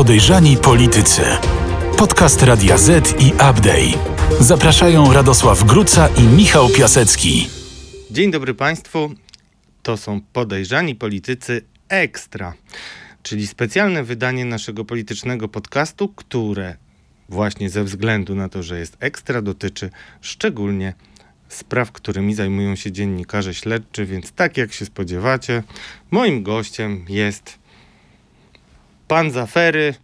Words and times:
Podejrzani 0.00 0.56
Politycy. 0.56 1.22
Podcast 1.98 2.42
Radia 2.42 2.78
Z 2.78 3.20
i 3.22 3.32
Update. 3.32 4.14
Zapraszają 4.40 5.12
Radosław 5.12 5.64
Gruca 5.64 6.08
i 6.08 6.22
Michał 6.22 6.68
Piasecki. 6.68 7.48
Dzień 8.10 8.30
dobry 8.30 8.54
Państwu. 8.54 9.14
To 9.82 9.96
są 9.96 10.20
Podejrzani 10.32 10.94
Politycy 10.94 11.64
Ekstra, 11.88 12.54
czyli 13.22 13.46
specjalne 13.46 14.04
wydanie 14.04 14.44
naszego 14.44 14.84
politycznego 14.84 15.48
podcastu, 15.48 16.08
które 16.08 16.76
właśnie 17.28 17.70
ze 17.70 17.84
względu 17.84 18.34
na 18.34 18.48
to, 18.48 18.62
że 18.62 18.78
jest 18.78 18.96
ekstra, 19.00 19.42
dotyczy 19.42 19.90
szczególnie 20.20 20.94
spraw, 21.48 21.92
którymi 21.92 22.34
zajmują 22.34 22.76
się 22.76 22.92
dziennikarze 22.92 23.54
śledczy, 23.54 24.06
więc 24.06 24.32
tak 24.32 24.56
jak 24.56 24.72
się 24.72 24.84
spodziewacie, 24.84 25.62
moim 26.10 26.42
gościem 26.42 27.04
jest 27.08 27.59
pan 29.10 29.30
Zafery, 29.30 29.94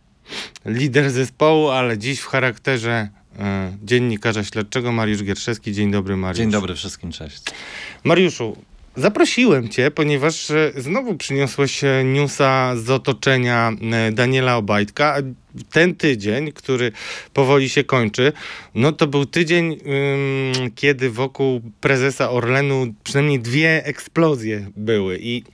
lider 0.65 1.10
zespołu, 1.10 1.69
ale 1.69 1.98
dziś 1.98 2.20
w 2.20 2.27
charakterze 2.27 3.09
e, 3.38 3.73
dziennikarza 3.84 4.45
śledczego 4.45 4.92
Mariusz 4.92 5.24
Gierszewski. 5.24 5.73
Dzień 5.73 5.91
dobry 5.91 6.16
Mariusz. 6.16 6.38
Dzień 6.38 6.51
dobry 6.51 6.74
wszystkim, 6.74 7.12
cześć. 7.12 7.42
Mariuszu, 8.05 8.56
zaprosiłem 8.96 9.69
cię, 9.69 9.91
ponieważ 9.91 10.51
e, 10.51 10.73
znowu 10.77 11.15
przyniosłeś 11.16 11.80
newsa 12.05 12.77
z 12.77 12.91
otoczenia 12.91 13.73
e, 13.92 14.12
Daniela 14.12 14.56
Obajtka. 14.56 15.16
Ten 15.73 15.95
tydzień, 15.95 16.52
który 16.52 16.93
powoli 17.32 17.68
się 17.68 17.84
kończy, 17.84 18.32
no 18.74 18.93
to 18.93 19.07
był 19.07 19.27
tydzień, 19.27 19.77
kiedy 20.74 21.10
wokół 21.10 21.60
prezesa 21.80 22.30
Orlenu 22.30 22.95
przynajmniej 23.04 23.41
dwie 23.41 23.84
eksplozje 23.84 24.70
były. 24.77 25.18
I 25.20 25.45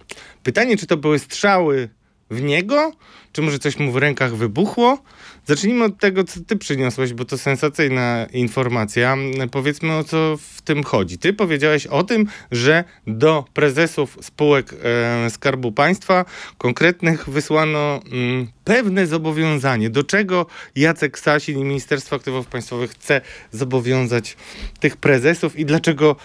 pytanie, 0.42 0.76
czy 0.76 0.86
to 0.86 0.96
były 0.96 1.18
strzały 1.18 1.88
w 2.32 2.42
niego, 2.42 2.92
czy 3.32 3.42
może 3.42 3.58
coś 3.58 3.78
mu 3.78 3.92
w 3.92 3.96
rękach 3.96 4.36
wybuchło? 4.36 4.98
Zacznijmy 5.46 5.84
od 5.84 5.98
tego, 5.98 6.24
co 6.24 6.40
ty 6.40 6.56
przyniosłeś, 6.56 7.12
bo 7.12 7.24
to 7.24 7.38
sensacyjna 7.38 8.26
informacja. 8.32 9.16
Powiedzmy, 9.50 9.92
o 9.92 10.04
co 10.04 10.36
w 10.36 10.62
tym 10.62 10.84
chodzi. 10.84 11.18
Ty 11.18 11.32
powiedziałeś 11.32 11.86
o 11.86 12.02
tym, 12.02 12.26
że 12.50 12.84
do 13.06 13.44
prezesów 13.54 14.18
spółek 14.20 14.74
e, 14.84 15.30
Skarbu 15.30 15.72
Państwa 15.72 16.24
konkretnych 16.58 17.28
wysłano 17.28 18.00
mm, 18.12 18.48
pewne 18.64 19.06
zobowiązanie. 19.06 19.90
Do 19.90 20.04
czego 20.04 20.46
Jacek 20.76 21.18
Sasin 21.18 21.58
i 21.58 21.64
Ministerstwo 21.64 22.16
Aktywów 22.16 22.46
Państwowych 22.46 22.90
chce 22.90 23.20
zobowiązać 23.50 24.36
tych 24.80 24.96
prezesów 24.96 25.58
i 25.58 25.64
dlaczego 25.64 26.16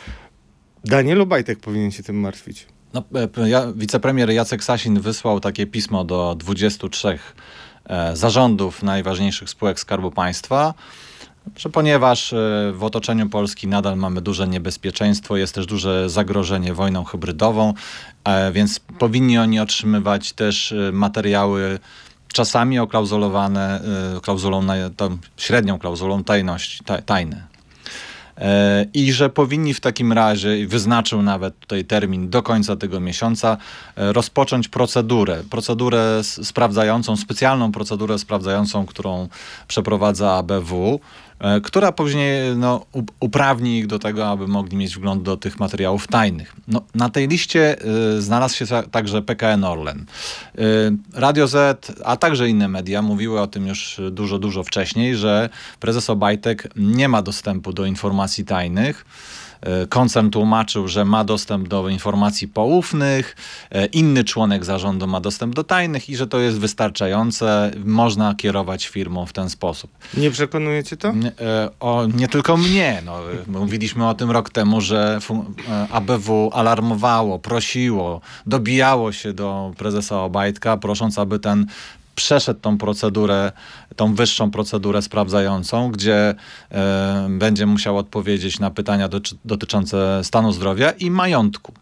Daniel 0.86 1.22
Obajtek 1.22 1.60
powinien 1.60 1.92
się 1.92 2.04
tym 2.04 2.20
martwić? 2.20 2.77
No, 2.98 3.04
e, 3.44 3.50
ja, 3.50 3.68
wicepremier 3.76 4.30
Jacek 4.30 4.64
Sasin 4.64 5.00
wysłał 5.00 5.40
takie 5.40 5.68
pismo 5.68 6.04
do 6.04 6.36
23 6.40 7.20
e, 7.86 8.16
zarządów 8.16 8.84
najważniejszych 8.84 9.50
spółek 9.50 9.80
Skarbu 9.80 10.12
Państwa, 10.12 10.74
że 11.58 11.70
ponieważ 11.70 12.34
e, 12.34 12.72
w 12.76 12.84
otoczeniu 12.84 13.30
Polski 13.30 13.68
nadal 13.68 13.98
mamy 13.98 14.22
duże 14.22 14.48
niebezpieczeństwo, 14.48 15.38
jest 15.38 15.56
też 15.56 15.66
duże 15.66 16.10
zagrożenie 16.10 16.74
wojną 16.74 17.04
hybrydową, 17.04 17.74
więc 18.52 18.80
powinni 18.80 19.38
oni 19.38 19.60
otrzymywać 19.60 20.34
też 20.34 20.74
materiały 20.92 21.80
czasami 22.34 22.80
oklauzulowane 22.80 23.82
klauzulą, 24.24 24.68
tą 24.98 25.18
średnią 25.38 25.80
klauzulą 25.80 26.24
tajności, 26.24 26.84
taj, 26.84 27.04
tajne. 27.04 27.57
E, 28.38 28.86
I 28.94 29.12
że 29.14 29.30
powinni 29.30 29.74
w 29.74 29.80
takim 29.80 30.14
razie, 30.14 30.68
wyznaczył 30.68 31.22
nawet 31.22 31.60
tutaj 31.60 31.86
termin 31.86 32.30
do 32.30 32.44
końca 32.44 32.76
tego 32.76 33.00
miesiąca, 33.00 33.58
e, 33.96 34.14
rozpocząć 34.14 34.68
procedurę. 34.68 35.44
Procedurę 35.50 36.22
sprawdzającą, 36.24 37.18
specjalną 37.18 37.72
procedurę 37.72 38.20
sprawdzającą, 38.20 38.86
którą 38.86 39.28
przeprowadza 39.68 40.32
ABW, 40.34 41.00
która 41.64 41.92
później 41.92 42.56
no, 42.56 42.86
uprawni 43.20 43.78
ich 43.80 43.88
do 43.88 44.00
tego, 44.00 44.30
aby 44.30 44.48
mogli 44.48 44.78
mieć 44.78 44.96
wgląd 44.96 45.24
do 45.24 45.38
tych 45.38 45.60
materiałów 45.60 46.08
tajnych. 46.08 46.56
No, 46.68 46.82
na 46.96 47.10
tej 47.10 47.28
liście 47.28 47.76
e, 48.18 48.22
znalazł 48.22 48.56
się 48.56 48.68
ta- 48.68 48.84
także 48.84 49.22
PKN 49.22 49.64
Orlen. 49.64 50.06
E, 50.58 50.62
Radio 51.14 51.48
Z, 51.48 51.92
a 52.06 52.18
także 52.18 52.50
inne 52.50 52.68
media 52.68 53.02
mówiły 53.02 53.42
o 53.42 53.48
tym 53.48 53.68
już 53.68 54.02
dużo, 54.12 54.40
dużo 54.40 54.64
wcześniej, 54.64 55.16
że 55.16 55.50
prezes 55.80 56.10
Obajtek 56.10 56.68
nie 56.76 57.10
ma 57.10 57.22
dostępu 57.22 57.74
do 57.74 57.86
informacji 57.86 58.46
tajnych. 58.46 59.06
E, 59.62 59.88
Koncern 59.88 60.30
tłumaczył, 60.30 60.88
że 60.88 61.06
ma 61.06 61.24
dostęp 61.24 61.68
do 61.68 61.90
informacji 61.90 62.48
poufnych, 62.48 63.36
e, 63.72 63.86
inny 63.86 64.24
członek 64.24 64.66
zarządu 64.66 65.08
ma 65.08 65.20
dostęp 65.20 65.56
do 65.56 65.64
tajnych 65.64 66.10
i 66.10 66.16
że 66.16 66.28
to 66.28 66.40
jest 66.40 66.60
wystarczające, 66.60 67.72
można 67.86 68.36
kierować 68.36 68.88
firmą 68.88 69.26
w 69.26 69.34
ten 69.34 69.50
sposób. 69.50 69.92
Nie 70.18 70.32
przekonuje 70.32 70.84
cię 70.84 70.98
to? 70.98 71.12
Nie, 71.12 71.28
e, 71.28 71.70
o, 71.80 72.08
nie 72.16 72.28
tylko 72.28 72.58
mnie. 72.58 73.02
No, 73.06 73.20
mówiliśmy 73.48 74.08
o 74.08 74.14
tym 74.14 74.32
rok 74.32 74.50
temu, 74.50 74.82
że 74.82 75.20
ABW 75.92 76.50
alarmowało, 76.54 77.40
prosiło, 77.40 78.22
dobijało 78.46 79.12
się 79.12 79.34
do 79.34 79.74
prezesa 79.78 80.22
Obajtka, 80.22 80.78
prosząc, 80.78 81.20
aby 81.20 81.40
ten 81.40 81.66
przeszedł 82.22 82.60
tą 82.60 82.78
procedurę, 82.78 83.52
tą 83.96 84.16
wyższą 84.16 84.52
procedurę 84.52 85.02
sprawdzającą, 85.02 85.92
gdzie 85.92 86.36
e, 86.72 87.28
będzie 87.30 87.66
musiał 87.66 87.98
odpowiedzieć 87.98 88.60
na 88.60 88.72
pytania 88.72 89.08
doty- 89.10 89.36
dotyczące 89.46 90.24
stanu 90.24 90.52
zdrowia 90.52 90.92
i 90.92 91.12
majątku. 91.12 91.74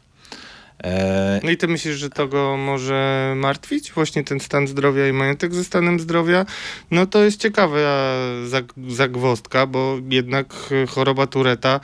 E, 0.83 1.39
No 1.43 1.49
i 1.49 1.57
ty 1.57 1.67
myślisz, 1.67 1.95
że 1.97 2.09
to 2.09 2.27
go 2.27 2.57
może 2.57 3.33
martwić? 3.35 3.91
Właśnie 3.91 4.23
ten 4.23 4.39
stan 4.39 4.67
zdrowia 4.67 5.07
i 5.07 5.13
majątek 5.13 5.53
ze 5.53 5.63
stanem 5.63 5.99
zdrowia? 5.99 6.45
No 6.91 7.05
to 7.05 7.23
jest 7.23 7.41
ciekawa 7.41 7.77
zag- 8.47 8.91
zagwozdka, 8.93 9.67
bo 9.67 9.97
jednak 10.09 10.53
choroba 10.89 11.27
Tureta, 11.27 11.79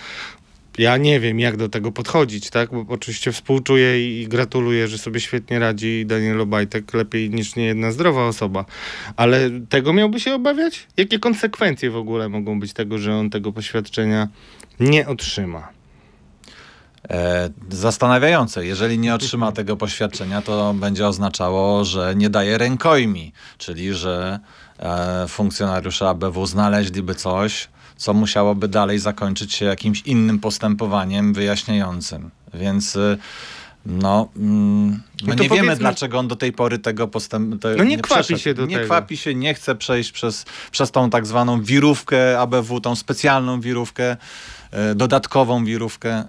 ja 0.78 0.98
nie 0.98 1.20
wiem 1.20 1.40
jak 1.40 1.58
do 1.58 1.70
tego 1.70 1.92
podchodzić, 1.92 2.50
tak? 2.50 2.70
Bo 2.70 2.86
oczywiście 2.94 3.32
współczuję 3.32 4.22
i, 4.22 4.28
gratuluję, 4.28 4.88
że 4.88 4.98
sobie 4.98 5.20
świetnie 5.20 5.60
radzi 5.60 6.06
Daniel 6.06 6.42
Obajtek, 6.42 6.94
lepiej 6.94 7.30
niż 7.30 7.56
niejedna 7.56 7.92
zdrowa 7.92 8.28
osoba. 8.28 8.66
Ale 9.16 9.50
tego 9.70 9.94
miałby 9.94 10.20
się 10.20 10.36
obawiać? 10.36 10.88
Jakie 10.98 11.20
konsekwencje 11.20 11.92
w 11.92 11.96
ogóle 11.96 12.30
mogą 12.30 12.60
być 12.60 12.74
tego, 12.74 12.98
że 12.98 13.16
on 13.16 13.30
tego 13.30 13.52
poświadczenia 13.52 14.28
nie 14.80 15.08
otrzyma? 15.08 15.82
E, 17.10 17.50
zastanawiające. 17.70 18.66
Jeżeli 18.66 19.00
nie 19.00 19.16
otrzyma 19.16 19.52
tego 19.62 19.78
poświadczenia, 19.78 20.42
to 20.42 20.74
będzie 20.74 21.08
oznaczało, 21.08 21.86
że 21.86 22.14
nie 22.16 22.30
daje 22.30 22.58
rękojmi, 22.58 23.34
czyli 23.58 23.94
że 23.94 24.40
e, 24.80 25.26
funkcjonariusze 25.28 26.10
ABW 26.10 26.46
znaleźliby 26.46 27.16
coś, 27.16 27.68
co 28.02 28.14
musiałoby 28.14 28.68
dalej 28.68 29.00
zakończyć 29.00 29.54
się 29.54 29.66
jakimś 29.66 30.02
innym 30.02 30.40
postępowaniem 30.40 31.34
wyjaśniającym. 31.34 32.32
Więc 32.54 32.96
e, 32.96 33.18
no, 33.86 34.28
mm, 34.38 35.02
No 35.24 35.36
no 35.36 35.44
nie 35.44 35.50
wiemy, 35.50 35.76
dlaczego 35.76 36.20
on 36.20 36.28
do 36.28 36.36
tej 36.36 36.52
pory 36.52 36.80
tego 36.80 37.08
postępu. 37.08 37.58
Te, 37.58 37.76
No 37.76 37.84
nie 37.84 37.98
kwapi 37.98 38.24
przeszedł. 38.24 38.40
się 38.40 38.54
do 38.54 38.66
Nie 38.66 38.76
tego. 38.76 38.86
kwapi 38.88 39.18
się, 39.18 39.36
nie 39.36 39.54
chce 39.54 39.76
przejść 39.76 40.12
przez, 40.12 40.46
przez 40.72 40.92
tą 40.92 41.10
tak 41.10 41.26
zwaną 41.28 41.62
wirówkę 41.62 42.40
ABW, 42.40 42.82
tą 42.82 42.96
specjalną 42.96 43.62
wirówkę, 43.62 44.18
dodatkową 44.96 45.66
wirówkę, 45.66 46.10
e, 46.10 46.26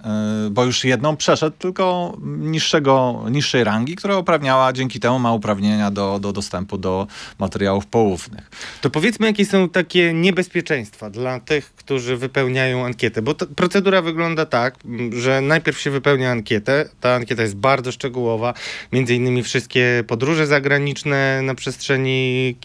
bo 0.50 0.64
już 0.64 0.84
jedną 0.84 1.16
przeszedł, 1.16 1.56
tylko 1.58 2.16
niższego, 2.22 3.25
niższej 3.30 3.64
rangi, 3.64 3.97
która 3.97 4.19
uprawniała, 4.19 4.72
dzięki 4.72 5.00
temu 5.00 5.19
ma 5.19 5.32
uprawnienia 5.32 5.91
do, 5.91 6.19
do 6.19 6.32
dostępu 6.32 6.78
do 6.78 7.06
materiałów 7.38 7.86
poufnych. 7.86 8.50
To 8.81 8.91
powiedzmy, 8.91 9.26
jakie 9.26 9.47
są 9.47 9.69
takie 9.69 10.14
niebezpieczeństwa 10.14 11.10
dla 11.10 11.41
tych, 11.41 11.75
którzy 11.75 12.16
wypełniają 12.16 12.84
ankietę. 12.84 13.22
Bo 13.22 13.34
procedura 13.34 14.02
wygląda 14.02 14.47
tak, 14.47 14.75
że 15.12 15.41
najpierw 15.41 15.81
się 15.81 15.91
wypełnia 15.91 16.31
ankietę. 16.31 16.88
Ta 17.00 17.14
ankieta 17.14 17.42
jest 17.42 17.56
bardzo 17.56 17.92
szczegółowa. 17.92 18.54
Między 18.92 19.14
innymi 19.14 19.42
wszystkie 19.42 20.04
podróże 20.06 20.47
zagraniczne 20.47 21.42
na 21.42 21.54
przestrzeni 21.54 22.56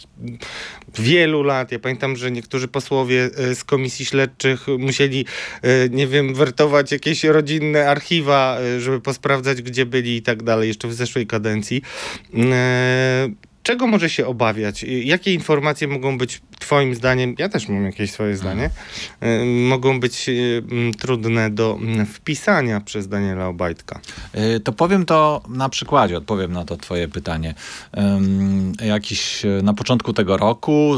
wielu 0.95 1.43
lat. 1.43 1.71
Ja 1.71 1.79
pamiętam, 1.79 2.15
że 2.15 2.31
niektórzy 2.31 2.67
posłowie 2.67 3.29
e, 3.37 3.55
z 3.55 3.63
komisji 3.63 4.05
śledczych 4.05 4.67
musieli, 4.79 5.25
e, 5.63 5.66
nie 5.91 6.07
wiem, 6.07 6.33
wertować 6.35 6.91
jakieś 6.91 7.23
rodzinne 7.23 7.89
archiwa, 7.89 8.57
e, 8.59 8.81
żeby 8.81 9.01
posprawdzać, 9.01 9.61
gdzie 9.61 9.85
byli 9.85 10.15
i 10.17 10.21
tak 10.21 10.43
dalej, 10.43 10.67
jeszcze 10.67 10.87
w 10.87 10.93
zeszłej 10.93 11.27
kadencji. 11.27 11.81
E, 12.33 13.29
Czego 13.63 13.87
może 13.87 14.09
się 14.09 14.27
obawiać? 14.27 14.83
Jakie 14.83 15.33
informacje 15.33 15.87
mogą 15.87 16.17
być 16.17 16.41
Twoim 16.59 16.95
zdaniem, 16.95 17.35
ja 17.39 17.49
też 17.49 17.67
mam 17.69 17.83
jakieś 17.85 18.11
swoje 18.11 18.37
zdanie, 18.37 18.69
e, 19.21 19.45
mogą 19.45 19.99
być 19.99 20.29
trudne 20.99 21.49
do 21.49 21.77
m, 21.81 22.05
wpisania 22.05 22.81
przez 22.81 23.07
Daniela 23.07 23.47
Obajtka? 23.47 23.99
Y, 24.55 24.59
To 24.59 24.71
powiem 24.73 25.05
to 25.05 25.41
na 25.49 25.69
przykładzie, 25.69 26.17
odpowiem 26.17 26.51
na 26.51 26.65
to 26.65 26.77
twoje 26.77 27.07
pytanie. 27.07 27.53
Jakiś 28.85 29.45
y, 29.45 29.61
na 29.63 29.73
początku 29.73 30.13
tego 30.13 30.37
roku 30.37 30.93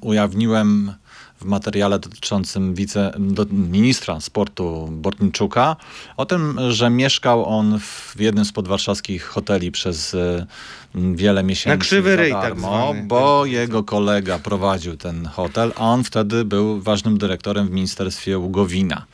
ujawniłem 0.00 0.92
w 1.40 1.44
materiale 1.44 1.98
dotyczącym 1.98 2.74
wice, 2.74 3.12
do, 3.18 3.46
ministra 3.50 4.20
sportu 4.20 4.88
Bortniczuka 4.92 5.76
o 6.16 6.26
tym, 6.26 6.58
że 6.70 6.90
mieszkał 6.90 7.44
on 7.44 7.80
w 7.80 8.14
jednym 8.18 8.44
z 8.44 8.52
podwarszawskich 8.52 9.24
hoteli 9.24 9.72
przez 9.72 10.14
e, 10.14 10.46
wiele 10.94 11.42
miesięcy. 11.42 11.78
Na 11.78 11.84
krzywy 11.84 12.16
ryj 12.16 12.32
tak 12.32 12.42
darmo, 12.42 12.68
zwany. 12.68 13.02
Bo 13.02 13.46
jego 13.46 13.82
kolega 13.82 14.38
prowadził 14.38 14.96
ten 14.96 15.26
hotel, 15.26 15.72
a 15.76 15.80
on 15.80 16.04
wtedy 16.04 16.44
był 16.44 16.80
ważnym 16.80 17.18
dyrektorem 17.18 17.68
w 17.68 17.70
Ministerstwie 17.70 18.38
Ługowina. 18.38 19.04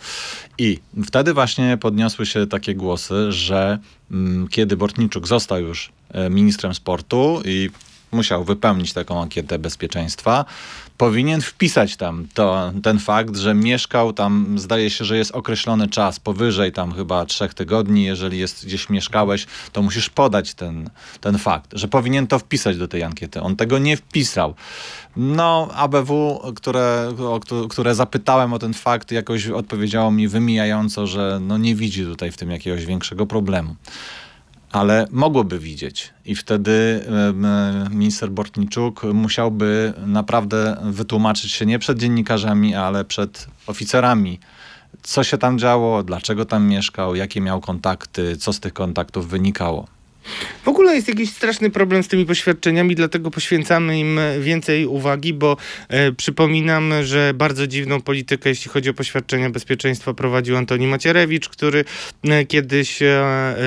I 0.59 0.79
wtedy 1.07 1.35
właśnie 1.35 1.77
podniosły 1.77 2.27
się 2.27 2.47
takie 2.47 2.75
głosy, 2.75 3.33
że 3.33 3.79
kiedy 4.51 4.77
Bortniczuk 4.77 5.27
został 5.27 5.61
już 5.61 5.93
e, 6.11 6.31
ministrem 6.31 6.75
sportu 6.75 7.43
i 7.45 7.71
musiał 8.13 8.45
wypełnić 8.45 8.93
taką 8.93 9.23
ankietę 9.23 9.59
bezpieczeństwa, 9.59 10.45
powinien 10.99 11.41
wpisać 11.41 11.97
tam 11.97 12.27
to, 12.35 12.73
ten 12.83 12.99
fakt, 12.99 13.37
że 13.37 13.55
mieszkał 13.55 14.13
tam, 14.13 14.59
zdaje 14.59 14.91
się, 14.91 15.05
że 15.05 15.17
jest 15.17 15.31
określony 15.31 15.89
czas 15.89 16.21
powyżej 16.21 16.73
tam 16.73 16.93
chyba 16.93 17.25
trzech 17.27 17.55
tygodni. 17.55 18.05
Jeżeli 18.05 18.39
jest 18.39 18.67
gdzieś 18.67 18.91
mieszkałeś, 18.91 19.47
to 19.73 19.83
musisz 19.83 20.11
podać 20.11 20.55
ten, 20.55 20.91
ten 21.21 21.39
fakt, 21.39 21.71
że 21.73 21.89
powinien 21.89 22.27
to 22.27 22.39
wpisać 22.39 22.77
do 22.79 22.89
tej 22.89 23.03
ankiety. 23.03 23.41
On 23.41 23.57
tego 23.57 23.79
nie 23.79 23.97
wpisał. 23.97 24.55
No, 25.17 25.69
ABW, 25.75 26.41
które, 26.57 27.13
o, 27.29 27.41
któ- 27.41 27.69
które 27.69 27.95
zapytałem 27.95 28.53
o 28.53 28.59
ten 28.59 28.75
fakt, 28.75 29.13
jakoś 29.13 29.47
odpowiedziało 29.47 30.11
mi 30.11 30.29
wymijająco, 30.29 31.07
że 31.07 31.39
no 31.43 31.59
nie 31.59 31.75
widzi 31.75 32.05
tutaj 32.05 32.33
w 32.33 32.37
tym 32.37 32.51
jakiegoś 32.51 32.87
większego 32.87 33.27
problemu 33.27 33.77
ale 34.73 35.07
mogłoby 35.11 35.59
widzieć. 35.59 36.15
I 36.25 36.35
wtedy 36.35 37.05
minister 37.91 38.31
Bortniczuk 38.31 39.03
musiałby 39.03 39.93
naprawdę 40.07 40.77
wytłumaczyć 40.85 41.53
się 41.53 41.67
nie 41.67 41.79
przed 41.79 41.99
dziennikarzami, 41.99 42.75
ale 42.75 43.05
przed 43.05 43.47
oficerami, 43.67 44.41
co 45.03 45.25
się 45.25 45.39
tam 45.39 45.59
działo, 45.59 46.03
dlaczego 46.03 46.45
tam 46.45 46.69
mieszkał, 46.69 47.15
jakie 47.15 47.41
miał 47.41 47.61
kontakty, 47.61 48.37
co 48.37 48.53
z 48.53 48.61
tych 48.61 48.73
kontaktów 48.73 49.29
wynikało. 49.29 49.87
W 50.65 50.69
ogóle 50.69 50.95
jest 50.95 51.09
jakiś 51.09 51.31
straszny 51.31 51.71
problem 51.71 52.03
z 52.03 52.09
tymi 52.09 52.27
poświadczeniami, 52.27 52.95
dlatego 52.95 53.31
poświęcamy 53.31 53.99
im 53.99 54.21
więcej 54.41 54.87
uwagi, 54.87 55.35
bo 55.35 55.57
e, 55.89 56.13
przypominam, 56.13 56.93
że 57.03 57.33
bardzo 57.35 57.67
dziwną 57.67 58.01
politykę, 58.01 58.49
jeśli 58.49 58.71
chodzi 58.71 58.91
o 58.91 58.95
poświadczenia 58.95 59.51
bezpieczeństwa, 59.51 60.15
prowadził 60.15 60.57
Antoni 60.57 60.87
Macierewicz, 60.87 61.49
który 61.49 61.85
e, 62.25 62.45
kiedyś 62.45 63.03
e, 63.03 63.07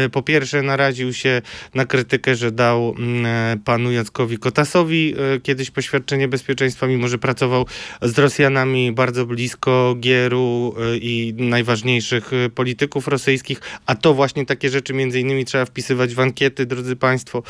e, 0.04 0.10
po 0.10 0.22
pierwsze 0.22 0.62
naraził 0.62 1.14
się 1.14 1.42
na 1.74 1.86
krytykę, 1.86 2.36
że 2.36 2.52
dał 2.52 2.96
mm, 2.98 3.26
e, 3.26 3.58
panu 3.66 3.92
Jackowi 3.92 4.38
Kotasowi 4.38 5.16
e, 5.36 5.40
kiedyś 5.40 5.72
poświadczenie 5.72 6.28
bezpieczeństwa, 6.28 6.88
mimo 6.88 7.08
że 7.08 7.18
pracował 7.18 7.66
z 8.02 8.20
Rosjanami 8.20 8.92
bardzo 8.92 9.26
blisko 9.26 9.96
Gieru 10.00 10.76
i 11.02 11.34
najważniejszych 11.38 12.32
polityków 12.56 13.08
rosyjskich, 13.08 13.62
a 13.86 13.96
to 13.96 14.14
właśnie 14.14 14.46
takie 14.46 14.70
rzeczy 14.70 14.94
między 14.94 15.20
innymi 15.20 15.46
trzeba 15.46 15.66
wpisywać 15.66 16.16
w 16.16 16.20
drodzy 16.50 16.96
Państwo. 16.96 17.44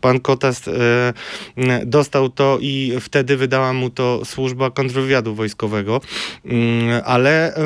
Pan 0.00 0.20
Kotas 0.20 0.68
e, 0.68 1.82
dostał 1.86 2.28
to 2.28 2.58
i 2.60 2.92
wtedy 3.00 3.36
wydała 3.36 3.72
mu 3.72 3.90
to 3.90 4.24
służba 4.24 4.70
kontrwywiadu 4.70 5.34
wojskowego, 5.34 6.00
Mm, 6.44 7.02
ale 7.04 7.56
e, 7.56 7.60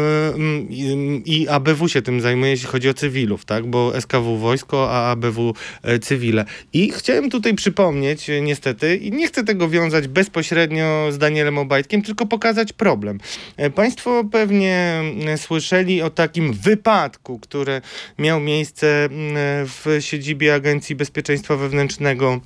i- 1.25 1.49
ABW 1.49 1.89
się 1.89 2.03
tym 2.03 2.21
zajmuje, 2.21 2.51
jeśli 2.51 2.67
chodzi 2.69 2.89
o 2.89 2.95
cywilów, 2.95 3.45
tak? 3.45 3.67
Bo 3.67 4.01
SKW 4.01 4.37
wojsko, 4.39 4.91
a 4.93 5.11
ABW 5.11 5.55
e, 5.83 5.99
cywile. 5.99 6.45
I 6.73 6.91
chciałem 6.93 7.31
tutaj 7.31 7.55
przypomnieć, 7.55 8.31
niestety, 8.43 8.97
i 8.97 9.11
nie 9.13 9.27
chcę 9.29 9.45
tego 9.45 9.69
wiązać 9.69 10.09
bezpośrednio 10.09 11.09
z 11.13 11.19
Danielem 11.19 11.59
Obajtkiem, 11.59 12.03
tylko 12.03 12.27
pokazać 12.27 12.73
problem. 12.73 13.19
Państwo 13.75 14.25
pewnie 14.33 15.03
słyszeli 15.37 16.03
o 16.03 16.11
takim 16.11 16.53
wypadku, 16.53 17.39
który 17.39 17.81
miał 18.19 18.41
miejsce 18.41 19.09
w 19.67 19.97
siedzibie 20.01 20.55
Agencji 20.55 20.66
Bezpieczeństwa 20.95 21.57
Wewnętrznego. 21.57 22.41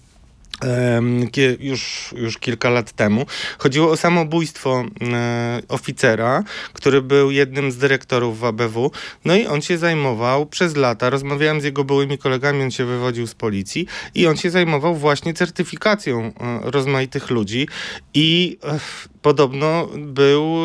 Już, 1.60 2.14
już 2.16 2.38
kilka 2.38 2.70
lat 2.70 2.92
temu. 2.92 3.26
Chodziło 3.58 3.90
o 3.90 3.96
samobójstwo 3.96 4.84
e, 5.12 5.62
oficera, 5.68 6.44
który 6.72 7.02
był 7.02 7.30
jednym 7.30 7.72
z 7.72 7.76
dyrektorów 7.76 8.38
w 8.40 8.44
ABW. 8.44 8.90
No 9.24 9.36
i 9.36 9.46
on 9.46 9.62
się 9.62 9.78
zajmował 9.78 10.46
przez 10.46 10.76
lata. 10.76 11.10
Rozmawiałem 11.10 11.60
z 11.60 11.64
jego 11.64 11.84
byłymi 11.84 12.18
kolegami, 12.18 12.62
on 12.62 12.70
się 12.70 12.84
wywodził 12.84 13.26
z 13.26 13.34
policji 13.34 13.86
i 14.14 14.26
on 14.26 14.36
się 14.36 14.50
zajmował 14.50 14.94
właśnie 14.94 15.34
certyfikacją 15.34 16.32
e, 16.40 16.70
rozmaitych 16.70 17.30
ludzi 17.30 17.68
i 18.14 18.58
e, 18.64 18.78
podobno 19.22 19.88
był 19.96 20.56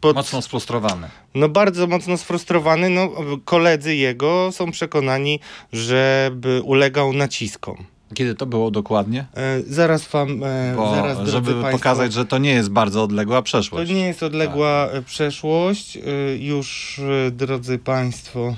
pod, 0.00 0.16
Mocno 0.16 0.42
sfrustrowany. 0.42 1.08
no 1.34 1.48
bardzo 1.48 1.86
mocno 1.86 2.16
sfrustrowany. 2.16 2.90
No, 2.90 3.10
koledzy 3.44 3.96
jego 3.96 4.52
są 4.52 4.70
przekonani, 4.70 5.40
żeby 5.72 6.60
ulegał 6.64 7.12
naciskom. 7.12 7.84
Kiedy 8.14 8.34
to 8.34 8.46
było 8.46 8.70
dokładnie? 8.70 9.26
E, 9.36 9.62
zaraz 9.66 10.08
wam, 10.08 10.42
e, 10.44 10.72
Bo, 10.76 10.94
zaraz 10.94 11.28
żeby 11.28 11.52
państwo, 11.52 11.70
pokazać, 11.78 12.12
że 12.12 12.24
to 12.24 12.38
nie 12.38 12.50
jest 12.50 12.70
bardzo 12.70 13.02
odległa 13.02 13.36
to 13.36 13.42
przeszłość. 13.42 13.90
nie 13.90 14.06
jest 14.06 14.22
odległa 14.22 14.88
e, 14.92 15.02
przeszłość. 15.02 15.96
E, 15.96 16.00
Już, 16.36 16.98
e, 17.26 17.30
drodzy 17.30 17.78
Państwo, 17.78 18.56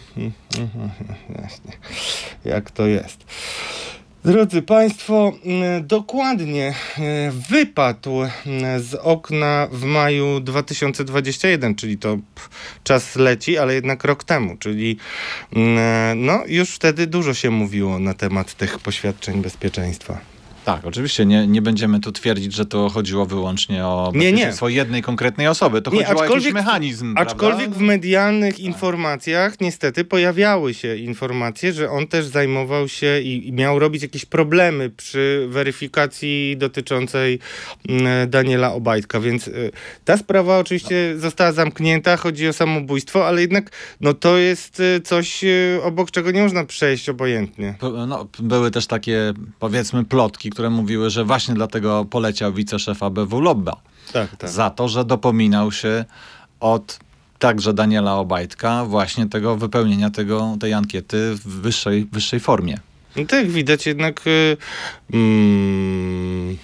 jak 2.45 2.71
to 2.71 2.87
jest. 2.87 3.25
Drodzy 4.27 4.63
Państwo, 4.63 5.33
mm, 5.45 5.87
dokładnie 5.87 6.75
e, 6.99 7.31
wypadł 7.51 8.23
mm, 8.23 8.83
z 8.83 8.95
okna 8.95 9.69
w 9.73 9.85
maju 9.85 10.41
2021, 10.41 11.75
czyli 11.75 11.99
to 11.99 12.19
czas 12.85 13.17
leci, 13.17 13.59
ale 13.59 13.75
jednak 13.75 14.05
rok 14.05 14.25
temu, 14.25 14.57
czyli 14.57 14.97
mm, 15.53 16.25
no 16.27 16.43
już 16.47 16.71
wtedy 16.71 17.07
dużo 17.07 17.35
się 17.35 17.51
mówiło 17.51 17.99
na 17.99 18.15
temat 18.15 18.55
tych 18.55 18.79
poświadczeń 18.79 19.43
bezpieczeństwa. 19.43 20.36
Tak, 20.67 20.87
oczywiście 20.87 21.27
nie, 21.27 21.47
nie 21.47 21.63
będziemy 21.63 22.01
tu 22.01 22.13
twierdzić, 22.13 22.53
że 22.55 22.67
to 22.67 22.89
chodziło 22.89 23.27
wyłącznie 23.27 23.87
o 23.87 24.11
Nie, 24.15 24.19
nie. 24.21 24.31
bezpieczeństwo 24.33 24.69
jednej 24.69 25.03
konkretnej 25.03 25.49
osoby. 25.49 25.83
To 25.83 25.91
Nie, 25.91 26.05
chodziło 26.05 26.21
o 26.21 26.35
jakiś 26.35 26.53
mechanizm. 26.53 27.15
Aczkolwiek 27.19 27.59
prawda? 27.59 27.79
w 27.79 27.83
medialnych 27.83 28.61
informacjach 28.61 29.61
niestety 29.61 30.05
pojawiały 30.05 30.75
się 30.75 30.97
informacje, 30.97 31.73
że 31.73 31.91
on 31.91 32.07
też 32.07 32.27
zajmował 32.27 32.89
się 32.89 33.21
i, 33.21 33.49
i 33.49 33.53
miał 33.53 33.79
robić 33.79 34.03
jakieś 34.03 34.25
problemy 34.25 34.91
przy 34.91 35.47
weryfikacji 35.51 36.57
dotyczącej 36.59 37.39
mm, 37.89 38.31
Daniela 38.31 38.73
Obajtka, 38.73 39.21
więc 39.21 39.49
y, 39.49 39.71
ta 40.05 40.17
sprawa 40.17 40.59
oczywiście 40.59 41.15
została 41.19 41.53
zamknięta, 41.53 42.17
chodzi 42.17 42.49
o 42.49 42.53
samobójstwo, 42.53 43.27
ale 43.27 43.41
jednak 43.41 43.71
no, 44.01 44.15
to 44.15 44.37
jest 44.39 44.81
y, 44.81 45.01
coś, 45.01 45.45
y, 45.45 45.81
obok 45.83 46.11
czego 46.11 46.31
nie 46.31 46.43
można 46.43 46.65
przejść 46.65 47.09
obojętnie. 47.09 47.75
P- 47.81 48.07
No, 48.07 48.27
były 48.39 48.71
też 48.71 48.87
takie, 48.87 49.33
powiedzmy, 49.59 50.05
plotki, 50.05 50.51
które 50.57 50.71
mówiły, 50.71 51.11
że 51.11 51.25
właśnie 51.25 51.55
dlatego 51.55 52.05
poleciał 52.05 52.53
wiceszef 52.53 53.03
ABW 53.03 53.41
Lobba. 53.41 53.77
Tak, 54.13 54.37
tak. 54.37 54.51
Za 54.51 54.71
to, 54.71 54.89
że 54.89 55.05
dopominał 55.05 55.73
się 55.73 56.05
od 56.61 56.99
także 57.39 57.75
Daniela 57.75 58.15
Obajtka 58.15 58.85
właśnie 58.85 59.27
tego 59.27 59.57
wypełnienia 59.57 60.11
tego, 60.11 60.57
tej 60.61 60.73
ankiety 60.73 61.35
w 61.35 61.61
wyższej, 61.61 62.09
wyższej 62.13 62.41
formie. 62.41 62.79
No 63.17 63.25
tak, 63.25 63.51
widać 63.51 63.87
jednak 63.87 64.27
y, 64.27 64.57
mm, 65.13 66.57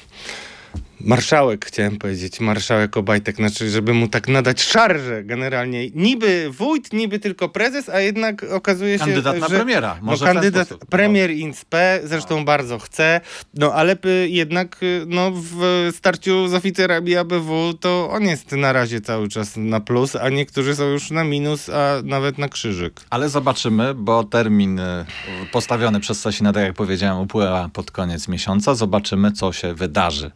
marszałek, 1.04 1.66
chciałem 1.66 1.96
powiedzieć, 1.96 2.40
marszałek 2.40 2.96
Obajtek, 2.96 3.36
znaczy, 3.36 3.70
żeby 3.70 3.92
mu 3.94 4.08
tak 4.08 4.28
nadać 4.28 4.62
szarżę 4.62 5.24
generalnie. 5.24 5.90
Niby 5.90 6.50
wójt, 6.50 6.92
niby 6.92 7.18
tylko 7.18 7.48
prezes, 7.48 7.88
a 7.88 8.00
jednak 8.00 8.42
okazuje 8.42 8.98
się, 8.98 9.04
Kandydat 9.04 9.38
na 9.38 9.48
że... 9.48 9.54
premiera. 9.56 9.96
No, 10.00 10.06
Może 10.06 10.24
ten 10.24 10.34
kandydat, 10.34 10.68
sposób. 10.68 10.86
premier 10.90 11.30
INSPE, 11.30 12.00
zresztą 12.04 12.44
bardzo 12.44 12.78
chce, 12.78 13.20
no 13.54 13.72
ale 13.74 13.96
jednak 14.26 14.80
no, 15.06 15.30
w 15.34 15.88
starciu 15.96 16.48
z 16.48 16.54
oficerami 16.54 17.16
ABW 17.16 17.74
to 17.80 18.10
on 18.10 18.22
jest 18.22 18.52
na 18.52 18.72
razie 18.72 19.00
cały 19.00 19.28
czas 19.28 19.56
na 19.56 19.80
plus, 19.80 20.16
a 20.16 20.28
niektórzy 20.28 20.76
są 20.76 20.84
już 20.84 21.10
na 21.10 21.24
minus, 21.24 21.68
a 21.68 21.94
nawet 22.04 22.38
na 22.38 22.48
krzyżyk. 22.48 23.00
Ale 23.10 23.28
zobaczymy, 23.28 23.94
bo 23.94 24.24
termin 24.24 24.78
y, 24.78 25.04
postawiony 25.52 26.00
przez 26.00 26.20
Sasina, 26.20 26.52
tak 26.52 26.62
jak 26.62 26.74
powiedziałem, 26.74 27.18
upływa 27.18 27.70
pod 27.72 27.90
koniec 27.90 28.28
miesiąca. 28.28 28.74
Zobaczymy, 28.74 29.32
co 29.32 29.52
się 29.52 29.74
wydarzy. 29.74 30.30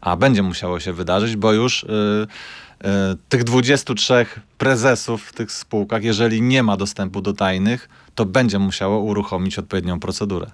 A 0.00 0.16
będzie 0.16 0.42
musiało 0.42 0.80
się 0.80 0.92
wydarzyć, 0.92 1.36
bo 1.36 1.52
już 1.52 1.82
y, 1.82 1.86
y, 1.86 2.86
tych 3.28 3.44
23 3.44 4.26
prezesów 4.58 5.24
w 5.24 5.32
tych 5.32 5.52
spółkach, 5.52 6.04
jeżeli 6.04 6.42
nie 6.42 6.62
ma 6.62 6.76
dostępu 6.76 7.20
do 7.20 7.32
tajnych, 7.32 7.88
to 8.14 8.24
będzie 8.24 8.58
musiało 8.58 8.98
uruchomić 8.98 9.58
odpowiednią 9.58 10.00
procedurę. 10.00 10.50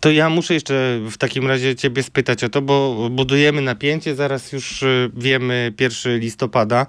To 0.00 0.10
ja 0.10 0.30
muszę 0.30 0.54
jeszcze 0.54 1.00
w 1.10 1.16
takim 1.16 1.46
razie 1.46 1.76
ciebie 1.76 2.02
spytać 2.02 2.44
o 2.44 2.48
to, 2.48 2.62
bo 2.62 3.08
budujemy 3.10 3.62
napięcie, 3.62 4.14
zaraz 4.14 4.52
już 4.52 4.82
y, 4.82 5.10
wiemy 5.16 5.72
1 5.80 6.18
listopada. 6.18 6.86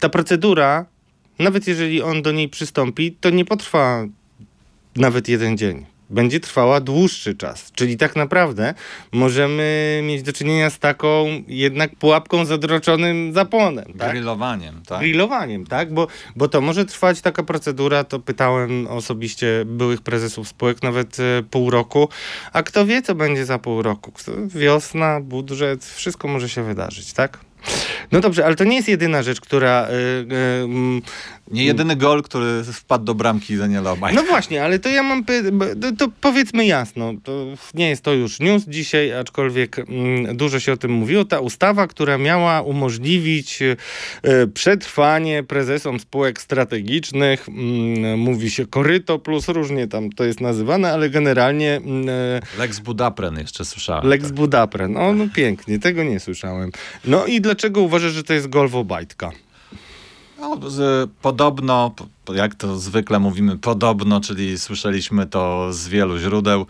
Ta 0.00 0.08
procedura, 0.08 0.86
nawet 1.38 1.66
jeżeli 1.66 2.02
on 2.02 2.22
do 2.22 2.32
niej 2.32 2.48
przystąpi, 2.48 3.16
to 3.20 3.30
nie 3.30 3.44
potrwa 3.44 4.04
nawet 4.96 5.28
jeden 5.28 5.58
dzień. 5.58 5.89
Będzie 6.10 6.40
trwała 6.40 6.80
dłuższy 6.80 7.34
czas. 7.34 7.72
Czyli 7.72 7.96
tak 7.96 8.16
naprawdę 8.16 8.74
możemy 9.12 10.00
mieć 10.04 10.22
do 10.22 10.32
czynienia 10.32 10.70
z 10.70 10.78
taką 10.78 11.26
jednak 11.48 11.96
pułapką 11.96 12.44
z 12.44 12.52
odroczonym 12.52 13.32
zapłonem. 13.32 13.92
Tak? 13.98 14.10
Grillowaniem, 14.10 14.82
tak? 14.86 15.00
Grillowaniem, 15.00 15.66
tak? 15.66 15.94
Bo, 15.94 16.06
bo 16.36 16.48
to 16.48 16.60
może 16.60 16.84
trwać 16.84 17.20
taka 17.20 17.42
procedura, 17.42 18.04
to 18.04 18.18
pytałem 18.18 18.86
osobiście 18.86 19.64
byłych 19.66 20.02
prezesów 20.02 20.48
spółek 20.48 20.82
nawet 20.82 21.20
e, 21.20 21.42
pół 21.50 21.70
roku, 21.70 22.08
a 22.52 22.62
kto 22.62 22.86
wie, 22.86 23.02
co 23.02 23.14
będzie 23.14 23.44
za 23.44 23.58
pół 23.58 23.82
roku? 23.82 24.12
Wiosna, 24.46 25.20
budżet, 25.20 25.84
wszystko 25.84 26.28
może 26.28 26.48
się 26.48 26.62
wydarzyć, 26.62 27.12
tak? 27.12 27.49
No 28.12 28.20
dobrze, 28.20 28.46
ale 28.46 28.56
to 28.56 28.64
nie 28.64 28.76
jest 28.76 28.88
jedyna 28.88 29.22
rzecz, 29.22 29.40
która... 29.40 29.88
y, 29.88 29.92
y, 29.92 30.64
mm, 30.64 31.02
Nie 31.50 31.64
jedyny 31.64 31.96
gol, 31.96 32.22
który 32.22 32.64
wpadł 32.64 33.04
do 33.04 33.14
bramki 33.14 33.56
Daniela 33.56 33.92
Obajtka. 33.92 34.22
no 34.22 34.28
właśnie, 34.28 34.64
ale 34.64 34.78
to 34.78 34.88
ja 34.88 35.02
mam. 35.02 35.24
To, 35.24 35.32
to 35.98 36.08
powiedzmy 36.20 36.66
jasno, 36.66 37.12
to 37.24 37.46
nie 37.74 37.88
jest 37.88 38.02
to 38.02 38.12
już 38.12 38.40
news 38.40 38.64
dzisiaj, 38.68 39.12
aczkolwiek 39.12 39.78
mm, 39.78 40.36
dużo 40.36 40.60
się 40.60 40.72
o 40.72 40.76
tym 40.76 40.90
mówiło. 40.92 41.24
Ta 41.24 41.40
ustawa, 41.40 41.86
która 41.86 42.18
miała 42.18 42.62
umożliwić 42.62 43.62
e, 43.62 44.46
przetrwanie 44.46 45.42
prezesom 45.42 46.00
spółek 46.00 46.40
strategicznych, 46.40 47.48
mm, 47.48 48.18
mówi 48.20 48.50
się 48.50 48.66
koryto 48.66 49.18
plus 49.18 49.48
różnie 49.48 49.88
tam 49.88 50.10
to 50.12 50.24
jest 50.24 50.40
nazywane, 50.40 50.92
ale 50.92 51.10
generalnie 51.10 51.80
e, 52.08 52.58
Lex 52.58 52.78
Budapren 52.78 53.38
jeszcze 53.38 53.64
słyszałem. 53.64 54.06
Lex 54.06 54.30
Budapren. 54.30 54.96
O, 54.96 55.12
no 55.12 55.24
pięknie, 55.34 55.78
tego 55.78 56.04
nie 56.04 56.20
słyszałem. 56.20 56.70
No 57.04 57.26
i 57.26 57.40
dlaczego 57.50 57.80
uważasz, 57.82 58.12
że 58.12 58.22
to 58.24 58.32
jest 58.32 58.48
Golwo 58.48 58.84
Bajtka? 58.84 59.30
No, 60.40 60.70
z, 60.70 61.10
podobno, 61.22 61.94
po- 62.24 62.34
jak 62.34 62.54
to 62.54 62.78
zwykle 62.78 63.18
mówimy, 63.18 63.58
podobno, 63.58 64.20
czyli 64.20 64.58
słyszeliśmy 64.58 65.26
to 65.26 65.72
z 65.72 65.88
wielu 65.88 66.18
źródeł. 66.18 66.66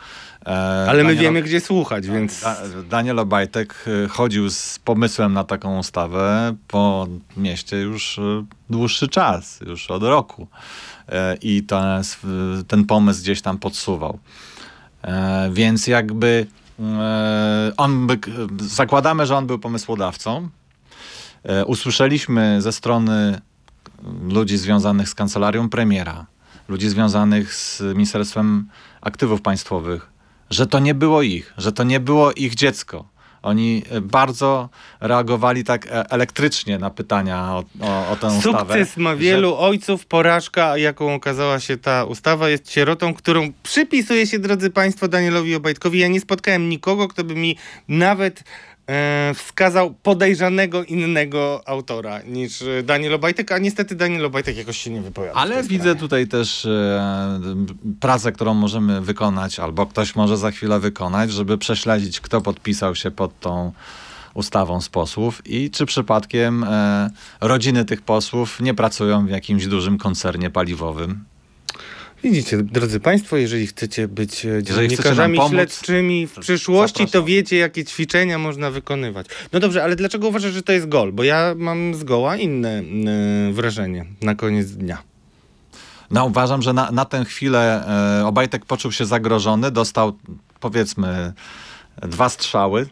E, 0.47 0.87
Ale 0.89 1.05
my 1.05 1.15
Daniel- 1.15 1.21
wiemy, 1.23 1.43
gdzie 1.43 1.61
słuchać, 1.61 2.07
więc. 2.07 2.41
Da, 2.43 2.57
Daniel 2.91 3.19
Obajtek 3.19 3.85
e, 4.05 4.09
chodził 4.09 4.51
z 4.51 4.79
pomysłem 4.85 5.33
na 5.33 5.45
taką 5.45 5.79
ustawę 5.79 6.55
po 6.69 7.07
mieście 7.37 7.77
już 7.77 8.19
e, 8.19 8.45
dłuższy 8.71 9.09
czas, 9.09 9.61
już 9.67 9.91
od 9.91 10.03
roku. 10.03 10.47
E, 11.09 11.37
I 11.43 11.63
e, 11.73 12.03
ten 12.69 12.85
pomysł 12.85 13.21
gdzieś 13.23 13.43
tam 13.43 13.59
podsuwał. 13.59 14.19
E, 15.03 15.51
Więc 15.53 15.87
jakby 15.87 16.47
e, 16.81 17.73
on 17.77 18.07
by, 18.07 18.19
zakładamy, 18.61 19.27
że 19.27 19.37
on 19.37 19.47
był 19.47 19.59
pomysłodawcą. 19.59 20.49
E, 21.45 21.65
Usłyszeliśmy 21.65 22.63
ze 22.63 22.73
strony 22.73 23.41
ludzi 24.29 24.57
związanych 24.57 25.09
z 25.09 25.15
kancelarią 25.15 25.69
premiera, 25.69 26.27
ludzi 26.69 26.89
związanych 26.89 27.55
z 27.55 27.81
Ministerstwem 27.81 28.69
Aktywów 29.01 29.43
Państwowych, 29.43 30.11
że 30.51 30.67
to 30.67 30.79
nie 30.79 30.95
było 30.95 31.23
ich, 31.23 31.55
że 31.59 31.73
to 31.73 31.85
nie 31.85 32.01
było 32.01 32.33
ich 32.33 32.55
dziecko. 32.55 33.05
Oni 33.43 33.83
bardzo 34.03 34.69
reagowali 35.01 35.65
tak 35.65 35.87
e, 35.87 36.11
elektrycznie 36.11 36.79
na 36.79 36.91
pytania 36.91 37.53
o, 37.53 37.65
o, 37.81 38.11
o 38.11 38.17
tę 38.17 38.27
ustawę. 38.27 38.75
Sukces 38.75 38.97
ma 38.97 39.17
wielu 39.17 39.57
ojców, 39.57 40.07
porażka, 40.07 40.77
jaką 40.77 41.15
okazała 41.15 41.61
się 41.61 41.77
ta 41.77 42.05
ustawa, 42.05 42.49
jest 42.49 42.73
sierotą, 42.73 43.15
którą 43.15 43.53
przypisuje 43.63 44.27
się, 44.27 44.39
drodzy 44.39 44.71
Państwo, 44.71 45.09
Danielowi 45.09 45.55
Obajtkowi. 45.55 45.99
Ja 45.99 46.09
nie 46.09 46.21
spotkałem 46.21 46.69
nikogo, 46.69 47.09
kto 47.09 47.25
by 47.25 47.35
mi 47.35 47.57
nawet 47.89 48.45
wskazał 49.35 49.95
podejrzanego 49.95 50.85
innego 50.85 51.63
autora 51.67 52.23
niż 52.23 52.63
e, 52.63 52.83
Daniel 52.83 53.15
Obajtek, 53.15 53.53
a 53.53 53.59
niestety 53.59 53.95
Daniel 53.95 54.25
Obajtek 54.25 54.57
jakoś 54.57 54.79
się 54.79 54.91
nie 54.91 55.01
wypowiada. 55.01 55.35
Ale 55.35 55.63
widzę 55.63 55.83
sprawie. 55.83 56.01
tutaj 56.01 56.29
też 56.29 56.67
e, 56.67 57.41
pracę, 58.01 58.33
którą 58.33 58.55
możemy 58.55 59.01
wykonać, 59.01 59.59
albo 59.59 59.87
ktoś 59.87 60.17
może 60.17 60.37
za 60.37 60.51
chwilę 60.51 60.81
wykonać, 60.81 61.33
żeby 61.33 61.59
prześledzić, 61.59 62.21
kto 62.21 62.41
podpisał 62.41 62.95
się 62.95 63.11
pod 63.11 63.41
tą 63.41 63.73
ustawą 64.35 64.81
z 64.81 64.89
posłów 64.89 65.43
i 65.47 65.71
czy 65.71 65.87
przypadkiem 65.87 66.65
e, 66.65 67.11
rodziny 67.41 67.85
tych 67.85 68.03
posłów 68.03 68.61
nie 68.61 68.75
pracują 68.75 69.27
w 69.27 69.31
jakimś 69.31 69.67
dużym 69.67 69.99
koncernie 69.99 70.51
paliwowym. 70.51 71.25
Widzicie, 72.23 72.63
drodzy 72.63 73.01
Państwo, 73.01 73.37
jeżeli 73.37 73.67
chcecie 73.67 74.09
być 74.09 74.47
e, 74.47 74.63
dziennikarzami 74.63 75.39
pomóc, 75.39 75.53
śledczymi 75.53 76.27
w 76.27 76.35
to 76.35 76.41
przyszłości, 76.41 76.99
to 76.99 77.07
zapraszam. 77.07 77.27
wiecie, 77.27 77.57
jakie 77.57 77.85
ćwiczenia 77.85 78.39
można 78.39 78.71
wykonywać. 78.71 79.27
No 79.53 79.61
dobrze, 79.61 79.85
ale 79.85 79.97
dlaczego 79.97 80.29
uważasz, 80.29 80.53
że 80.53 80.63
to 80.63 80.73
jest 80.73 80.89
gol? 80.89 81.13
Bo 81.13 81.25
ja 81.25 81.55
mam 81.57 81.95
zgoła 81.95 82.37
inne 82.37 82.83
e, 83.49 83.53
wrażenie 83.53 84.07
na 84.23 84.35
koniec 84.35 84.71
dnia. 84.71 85.03
No 86.11 86.25
uważam, 86.27 86.63
że 86.63 86.73
na, 86.73 86.91
na 86.91 87.05
tę 87.05 87.25
chwilę 87.25 87.87
e, 88.21 88.27
Obajtek 88.27 88.65
poczuł 88.65 88.93
się 88.93 89.07
zagrożony, 89.07 89.71
dostał 89.71 90.19
powiedzmy 90.61 91.33
dwa 92.03 92.29
strzały. 92.29 92.87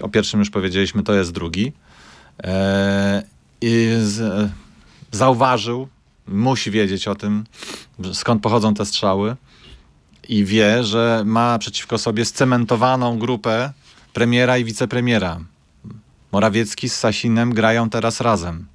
O 0.00 0.08
pierwszym 0.08 0.40
już 0.40 0.50
powiedzieliśmy, 0.50 1.02
to 1.02 1.14
jest 1.14 1.32
drugi. 1.32 1.72
E, 2.44 3.22
I 3.60 3.88
z, 4.02 4.50
zauważył, 5.12 5.88
musi 6.26 6.70
wiedzieć 6.70 7.08
o 7.08 7.14
tym, 7.14 7.44
skąd 8.12 8.42
pochodzą 8.42 8.74
te 8.74 8.86
strzały 8.86 9.36
i 10.28 10.44
wie, 10.44 10.84
że 10.84 11.22
ma 11.26 11.58
przeciwko 11.58 11.98
sobie 11.98 12.24
scementowaną 12.24 13.18
grupę 13.18 13.72
premiera 14.12 14.58
i 14.58 14.64
wicepremiera. 14.64 15.40
Morawiecki 16.32 16.88
z 16.88 16.96
Sasinem 16.96 17.54
grają 17.54 17.90
teraz 17.90 18.20
razem. 18.20 18.66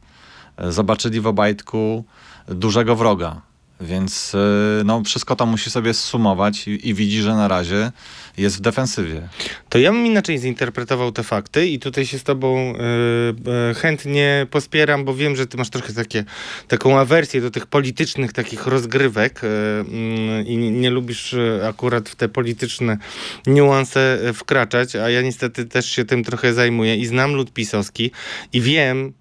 Zobaczyli 0.69 1.21
w 1.21 1.27
Obajtku 1.27 2.05
dużego 2.47 2.95
wroga. 2.95 3.41
Więc 3.81 4.35
e, 4.35 4.83
no, 4.85 5.03
wszystko 5.03 5.35
to 5.35 5.45
musi 5.45 5.69
sobie 5.69 5.93
zsumować 5.93 6.67
i, 6.67 6.89
i 6.89 6.93
widzi, 6.93 7.21
że 7.21 7.35
na 7.35 7.47
razie 7.47 7.91
jest 8.37 8.57
w 8.57 8.61
defensywie. 8.61 9.27
To 9.69 9.77
ja 9.77 9.91
bym 9.91 10.05
inaczej 10.05 10.37
zinterpretował 10.37 11.11
te 11.11 11.23
fakty 11.23 11.67
i 11.67 11.79
tutaj 11.79 12.05
się 12.05 12.19
z 12.19 12.23
tobą 12.23 12.57
e, 12.57 13.69
e, 13.69 13.73
chętnie 13.73 14.47
pospieram, 14.51 15.05
bo 15.05 15.15
wiem, 15.15 15.35
że 15.35 15.47
ty 15.47 15.57
masz 15.57 15.69
trochę 15.69 15.93
takie, 15.93 16.23
taką 16.67 16.99
awersję 16.99 17.41
do 17.41 17.51
tych 17.51 17.67
politycznych 17.67 18.33
takich 18.33 18.67
rozgrywek 18.67 19.41
e, 19.43 19.47
mm, 19.79 20.47
i 20.47 20.57
nie, 20.57 20.71
nie 20.71 20.89
lubisz 20.89 21.33
e, 21.33 21.67
akurat 21.67 22.09
w 22.09 22.15
te 22.15 22.29
polityczne 22.29 22.97
niuanse 23.47 24.19
wkraczać, 24.33 24.95
a 24.95 25.09
ja 25.09 25.21
niestety 25.21 25.65
też 25.65 25.91
się 25.91 26.05
tym 26.05 26.23
trochę 26.23 26.53
zajmuję 26.53 26.95
i 26.95 27.05
znam 27.05 27.33
lud 27.33 27.53
pisowski 27.53 28.11
i 28.53 28.61
wiem, 28.61 29.13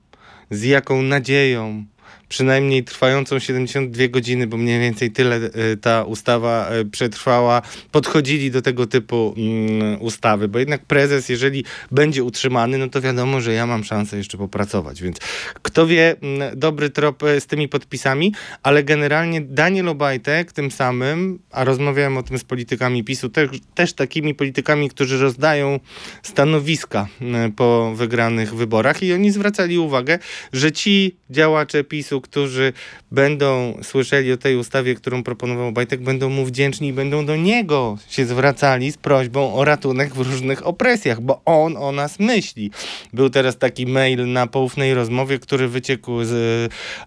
z 0.50 0.62
jaką 0.62 1.02
nadzieją 1.02 1.84
przynajmniej 2.28 2.84
trwającą 2.84 3.38
72 3.38 4.08
godziny, 4.08 4.46
bo 4.46 4.56
mniej 4.56 4.80
więcej 4.80 5.10
tyle 5.10 5.36
e, 5.36 5.76
ta 5.76 6.04
ustawa 6.04 6.68
e, 6.68 6.84
przetrwała, 6.84 7.62
podchodzili 7.92 8.50
do 8.50 8.62
tego 8.62 8.86
typu 8.86 9.34
mm, 9.36 10.02
ustawy, 10.02 10.48
bo 10.48 10.58
jednak 10.58 10.84
prezes, 10.84 11.28
jeżeli 11.28 11.64
będzie 11.90 12.24
utrzymany, 12.24 12.78
no 12.78 12.88
to 12.88 13.00
wiadomo, 13.00 13.40
że 13.40 13.52
ja 13.52 13.66
mam 13.66 13.84
szansę 13.84 14.16
jeszcze 14.16 14.38
popracować, 14.38 15.02
więc 15.02 15.18
kto 15.62 15.86
wie, 15.86 16.16
mm, 16.22 16.58
dobry 16.58 16.90
trop 16.90 17.22
e, 17.22 17.40
z 17.40 17.46
tymi 17.46 17.68
podpisami, 17.68 18.34
ale 18.62 18.84
generalnie 18.84 19.40
Daniel 19.40 19.88
Obajtek 19.88 20.52
tym 20.52 20.70
samym, 20.70 21.38
a 21.50 21.64
rozmawiałem 21.64 22.16
o 22.16 22.22
tym 22.22 22.38
z 22.38 22.44
politykami 22.44 23.04
PiSu, 23.04 23.28
też, 23.28 23.50
też 23.74 23.92
takimi 23.92 24.34
politykami, 24.34 24.90
którzy 24.90 25.18
rozdają 25.18 25.80
stanowiska 26.22 27.08
mm, 27.20 27.52
po 27.52 27.92
wygranych 27.94 28.54
wyborach. 28.54 29.02
I 29.02 29.12
oni 29.12 29.30
zwracali 29.30 29.78
uwagę, 29.78 30.18
że 30.52 30.72
ci 30.72 31.16
działacze 31.30 31.84
PiSu, 31.84 32.17
którzy 32.20 32.72
będą 33.12 33.78
słyszeli 33.82 34.32
o 34.32 34.36
tej 34.36 34.56
ustawie, 34.56 34.94
którą 34.94 35.22
proponował 35.22 35.66
Obajtek, 35.66 36.00
będą 36.00 36.28
mu 36.28 36.44
wdzięczni 36.44 36.88
i 36.88 36.92
będą 36.92 37.26
do 37.26 37.36
niego 37.36 37.98
się 38.08 38.26
zwracali 38.26 38.92
z 38.92 38.96
prośbą 38.96 39.54
o 39.54 39.64
ratunek 39.64 40.14
w 40.14 40.20
różnych 40.20 40.66
opresjach, 40.66 41.20
bo 41.20 41.40
on 41.44 41.76
o 41.76 41.92
nas 41.92 42.18
myśli. 42.18 42.70
Był 43.12 43.30
teraz 43.30 43.58
taki 43.58 43.86
mail 43.86 44.32
na 44.32 44.46
poufnej 44.46 44.94
rozmowie, 44.94 45.38
który 45.38 45.68
wyciekł 45.68 46.24
z, 46.24 46.32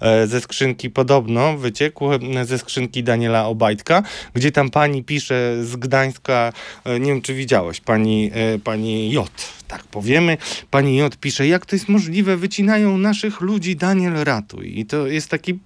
e, 0.02 0.28
ze 0.28 0.42
skrzynki, 0.42 0.90
podobno 0.90 1.58
wyciekł 1.58 2.14
e, 2.14 2.46
ze 2.46 2.58
skrzynki 2.58 3.04
Daniela 3.04 3.48
Obajtka, 3.48 4.04
gdzie 4.34 4.52
tam 4.52 4.70
pani 4.70 5.04
pisze 5.04 5.56
z 5.62 5.76
Gdańska, 5.76 6.54
e, 6.86 7.00
nie 7.00 7.08
wiem 7.08 7.22
czy 7.22 7.34
widziałeś, 7.34 7.80
pani, 7.80 8.32
pani 8.64 9.12
J, 9.12 9.30
tak 9.72 9.84
powiemy, 9.84 10.38
pani 10.72 10.98
J 10.98 11.18
pisze, 11.18 11.48
jak 11.48 11.66
to 11.66 11.76
jest 11.76 11.90
możliwe, 11.90 12.38
wycinają 12.38 12.98
naszych 12.98 13.42
ludzi, 13.42 13.76
Daniel 13.76 14.14
ratuj. 14.24 14.80
I 14.80 14.86
to 14.86 15.08
jest 15.08 15.30
taki 15.30 15.60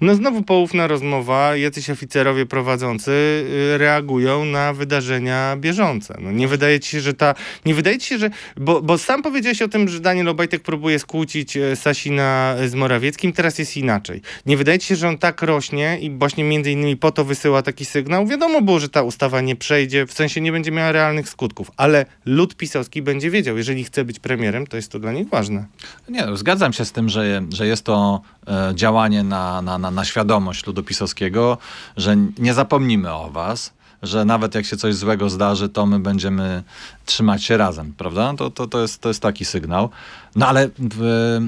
no 0.00 0.14
znowu 0.14 0.42
poufna 0.42 0.86
rozmowa, 0.86 1.56
jacyś 1.56 1.90
oficerowie 1.90 2.46
prowadzący 2.46 3.10
y, 3.10 3.78
reagują 3.78 4.44
na 4.44 4.72
wydarzenia 4.72 5.56
bieżące. 5.56 6.18
No 6.20 6.32
nie 6.32 6.48
wydaje 6.48 6.80
ci 6.80 6.90
się, 6.90 7.00
że 7.00 7.14
ta, 7.14 7.34
nie 7.64 7.74
wydaje 7.74 7.98
ci 7.98 8.08
się, 8.08 8.18
że, 8.18 8.30
bo, 8.56 8.82
bo 8.82 8.98
sam 8.98 9.22
powiedziałeś 9.22 9.62
o 9.62 9.68
tym, 9.68 9.88
że 9.88 10.00
Daniel 10.00 10.28
Obajtek 10.28 10.62
próbuje 10.62 10.98
skłócić 10.98 11.56
e, 11.56 11.76
Sasina 11.76 12.54
z 12.66 12.74
Morawieckim, 12.74 13.32
teraz 13.32 13.58
jest 13.58 13.76
inaczej. 13.76 14.22
Nie 14.46 14.56
wydaje 14.56 14.78
ci 14.78 14.86
się, 14.86 14.96
że 14.96 15.08
on 15.08 15.18
tak 15.18 15.42
rośnie 15.42 15.98
i 16.00 16.10
właśnie 16.10 16.44
między 16.44 16.70
innymi 16.70 16.96
po 16.96 17.12
to 17.12 17.24
wysyła 17.24 17.62
taki 17.62 17.84
sygnał. 17.84 18.26
Wiadomo 18.26 18.62
było, 18.62 18.78
że 18.78 18.88
ta 18.88 19.02
ustawa 19.02 19.40
nie 19.40 19.56
przejdzie, 19.56 20.06
w 20.06 20.12
sensie 20.12 20.40
nie 20.40 20.52
będzie 20.52 20.70
miała 20.70 20.92
realnych 20.92 21.28
skutków, 21.28 21.70
ale 21.76 22.06
lud 22.26 22.56
pisowski 22.56 23.02
będzie 23.02 23.30
wiedział, 23.30 23.56
jeżeli 23.56 23.84
chce 23.84 24.04
być 24.04 24.18
premierem, 24.20 24.66
to 24.66 24.76
jest 24.76 24.92
to 24.92 24.98
dla 24.98 25.12
nich 25.12 25.28
ważne. 25.28 25.66
Nie, 26.08 26.26
zgadzam 26.34 26.72
się 26.72 26.84
z 26.84 26.92
tym, 26.92 27.08
że, 27.08 27.42
że 27.52 27.66
jest 27.66 27.84
to 27.84 28.20
e, 28.46 28.72
działanie 28.74 29.22
na, 29.22 29.62
na, 29.62 29.67
na, 29.76 29.90
na 29.90 30.04
świadomość 30.04 30.66
ludu 30.66 30.82
pisowskiego, 30.82 31.58
że 31.96 32.16
nie 32.38 32.54
zapomnimy 32.54 33.12
o 33.12 33.30
was, 33.30 33.72
że 34.02 34.24
nawet 34.24 34.54
jak 34.54 34.66
się 34.66 34.76
coś 34.76 34.94
złego 34.94 35.30
zdarzy, 35.30 35.68
to 35.68 35.86
my 35.86 36.00
będziemy 36.00 36.62
trzymać 37.04 37.44
się 37.44 37.56
razem, 37.56 37.92
prawda? 37.92 38.34
To, 38.36 38.50
to, 38.50 38.66
to, 38.66 38.82
jest, 38.82 39.00
to 39.00 39.08
jest 39.08 39.22
taki 39.22 39.44
sygnał. 39.44 39.90
No 40.36 40.46
ale 40.46 40.68
w, 40.78 41.38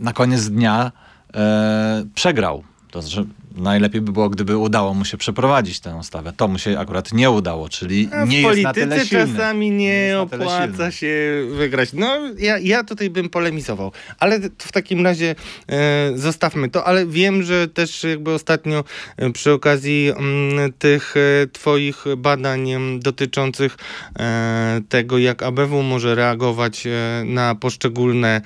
na 0.00 0.12
koniec 0.12 0.48
dnia 0.48 0.92
e, 1.34 2.04
przegrał. 2.14 2.62
To 2.90 3.02
znaczy, 3.02 3.26
najlepiej 3.56 4.00
by 4.00 4.12
było, 4.12 4.28
gdyby 4.30 4.56
udało 4.56 4.94
mu 4.94 5.04
się 5.04 5.16
przeprowadzić 5.16 5.80
tę 5.80 5.96
ustawę. 5.96 6.32
To 6.36 6.48
mu 6.48 6.58
się 6.58 6.78
akurat 6.78 7.12
nie 7.12 7.30
udało, 7.30 7.68
czyli 7.68 8.08
A 8.12 8.24
nie 8.24 8.38
w 8.38 8.42
jest 8.42 8.62
na 8.62 8.72
tyle 8.72 8.86
polityce 8.86 9.08
silny. 9.08 9.34
czasami 9.36 9.70
nie, 9.70 10.14
tyle 10.30 10.44
opłaca 10.46 10.90
się 10.90 11.42
wygrać. 11.52 11.92
No, 11.92 12.18
ja, 12.38 12.58
ja 12.58 12.84
tutaj 12.84 13.10
bym 13.10 13.28
polemizował. 13.28 13.92
Ale 14.18 14.40
w 14.58 14.72
takim 14.72 15.04
razie 15.04 15.34
e, 15.68 16.12
zostawmy 16.14 16.68
to. 16.68 16.84
Ale 16.84 17.06
wiem, 17.06 17.42
że 17.42 17.68
też 17.68 18.04
jakby 18.04 18.32
ostatnio 18.32 18.84
e, 19.16 19.30
przy 19.30 19.52
okazji 19.52 20.12
mm, 20.16 20.72
tych 20.72 21.14
e, 21.16 21.46
twoich 21.46 22.04
badań 22.16 22.66
dotyczących 23.00 23.76
e, 24.18 24.80
tego, 24.88 25.18
jak 25.18 25.42
ABW 25.42 25.82
może 25.82 26.14
reagować 26.14 26.84
na 27.24 27.54
poszczególne 27.54 28.40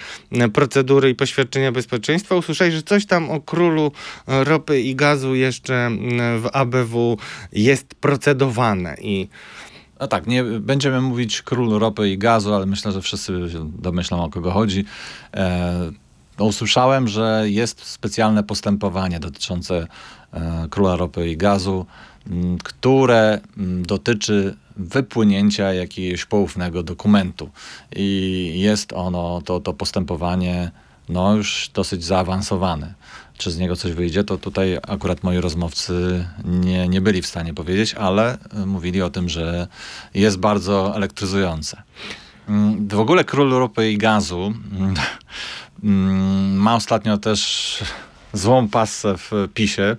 procedury 0.53 1.11
i 1.11 1.15
poświadczenia 1.15 1.73
bezpieczeństwa, 1.73 2.35
usłyszałeś, 2.35 2.75
że 2.75 2.83
coś 2.83 3.07
tam 3.07 3.31
o 3.31 3.41
królu 3.41 3.93
ropy 4.27 4.81
i 4.81 4.95
gazu 5.01 5.35
jeszcze 5.35 5.75
mm, 5.75 6.41
w 6.41 6.49
ABW 6.53 7.19
jest 7.53 7.95
procedowane 7.95 8.97
i 9.01 9.29
No 10.01 10.07
tak, 10.07 10.27
nie 10.27 10.45
będziemy 10.45 11.01
mówić 11.01 11.43
król 11.43 11.79
ropy 11.79 12.11
i 12.11 12.19
gazu, 12.19 12.55
ale 12.55 12.67
myślę, 12.67 12.93
że 12.93 13.03
wszyscy 13.03 13.33
się 13.53 13.71
domyślą 13.79 14.25
o 14.25 14.31
kogo 14.31 14.51
chodzi. 14.51 14.85
E, 15.35 15.91
usłyszałem, 16.39 17.09
że 17.09 17.45
jest 17.45 17.85
specjalne 17.85 18.43
postępowanie 18.43 19.21
dotyczące 19.21 19.87
e, 20.33 20.67
króla 20.71 20.97
ropy 20.97 21.29
i 21.29 21.37
gazu, 21.37 21.87
m, 22.31 22.59
które 22.65 23.41
m, 23.57 23.83
dotyczy 23.87 24.57
wypłynięcia 24.77 25.73
jakiegoś 25.73 26.25
poufnego 26.25 26.83
dokumentu. 26.83 27.51
I 27.97 28.53
jest 28.57 28.93
ono, 28.93 29.43
to, 29.45 29.61
to 29.61 29.73
postępowanie, 29.73 30.71
no 31.09 31.35
już 31.37 31.71
dosyć 31.75 32.05
zaawansowane. 32.05 32.95
Czy 33.41 33.51
z 33.51 33.59
niego 33.59 33.77
coś 33.77 33.93
wyjdzie, 33.93 34.25
to 34.25 34.39
tutaj 34.39 34.79
akurat 34.89 35.23
moi 35.23 35.39
rozmówcy 35.39 36.25
nie, 36.45 36.89
nie 36.89 37.01
byli 37.01 37.23
w 37.23 37.27
stanie 37.27 37.55
powiedzieć, 37.55 37.95
ale 37.95 38.39
y, 38.63 38.67
mówili 38.67 39.03
o 39.03 39.11
tym, 39.11 39.29
że 39.29 39.67
jest 40.15 40.39
bardzo 40.39 40.97
elektryzujące. 40.97 41.83
Mm, 42.49 42.89
W 42.89 43.01
ogóle 43.01 43.25
król 43.25 43.51
ropy 43.51 43.93
i 43.93 43.99
gazu 43.99 44.55
mm, 44.73 44.95
mm, 45.85 46.57
ma 46.57 46.75
ostatnio 46.75 47.19
też 47.19 47.79
złą 48.33 48.69
pasę 48.69 49.17
w 49.19 49.33
PiSie 49.55 49.97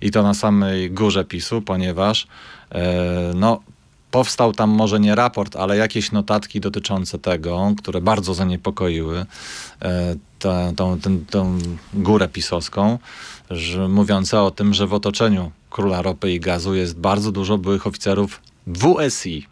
i 0.00 0.10
to 0.10 0.22
na 0.22 0.34
samej 0.34 0.90
górze 0.90 1.24
PiSu, 1.24 1.62
ponieważ 1.62 2.26
e, 2.72 3.32
no, 3.34 3.60
powstał 4.10 4.52
tam 4.52 4.70
może 4.70 5.00
nie 5.00 5.14
raport, 5.14 5.56
ale 5.56 5.76
jakieś 5.76 6.12
notatki 6.12 6.60
dotyczące 6.60 7.18
tego, 7.18 7.72
które 7.78 8.00
bardzo 8.00 8.34
zaniepokoiły 8.34 9.26
e, 9.82 10.14
tę, 10.42 10.72
tą, 10.76 10.98
tę, 11.30 11.58
górę 11.94 12.28
pisowską, 12.28 12.98
że, 13.50 13.88
mówiące 13.88 14.40
o 14.40 14.50
tym, 14.50 14.74
że 14.74 14.86
w 14.86 14.94
otoczeniu 14.94 15.50
króla 15.70 16.02
ropy 16.02 16.32
i 16.32 16.40
gazu 16.40 16.74
jest 16.74 16.98
bardzo 16.98 17.32
dużo 17.32 17.58
byłych 17.58 17.86
oficerów 17.86 18.40
WSI, 18.66 19.46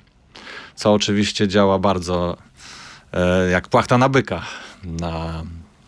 co 0.75 0.93
oczywiście 0.93 1.49
działa 1.49 1.79
bardzo 1.79 2.37
e, 3.13 3.51
jak 3.51 3.69
płachta 3.69 3.99
na 3.99 4.09
byka 4.09 4.43
na, 4.85 5.43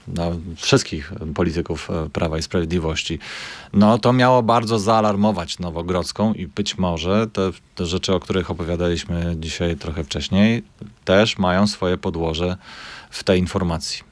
na 0.09 0.27
wszystkich 0.57 1.13
polityków 1.35 1.91
e, 1.91 2.11
Prawa 2.11 2.39
i 2.39 2.43
Sprawiedliwości. 2.43 3.19
No 3.73 3.99
to 3.99 4.13
miało 4.13 4.43
bardzo 4.43 4.79
zaalarmować 4.79 5.59
Nowogrodzką 5.59 6.35
i 6.35 6.47
być 6.47 6.79
może 6.79 7.27
te, 7.27 7.51
te 7.75 7.87
rzeczy, 7.87 8.15
o 8.15 8.21
których 8.21 8.51
opowiadaliśmy 8.51 9.37
dzisiaj 9.41 9.77
trochę 9.77 10.05
wcześniej, 10.05 10.63
też 11.05 11.39
mają 11.39 11.67
swoje 11.67 11.99
podłoże 11.99 12.57
w 13.11 13.25
tej 13.25 13.39
informacji. 13.39 14.12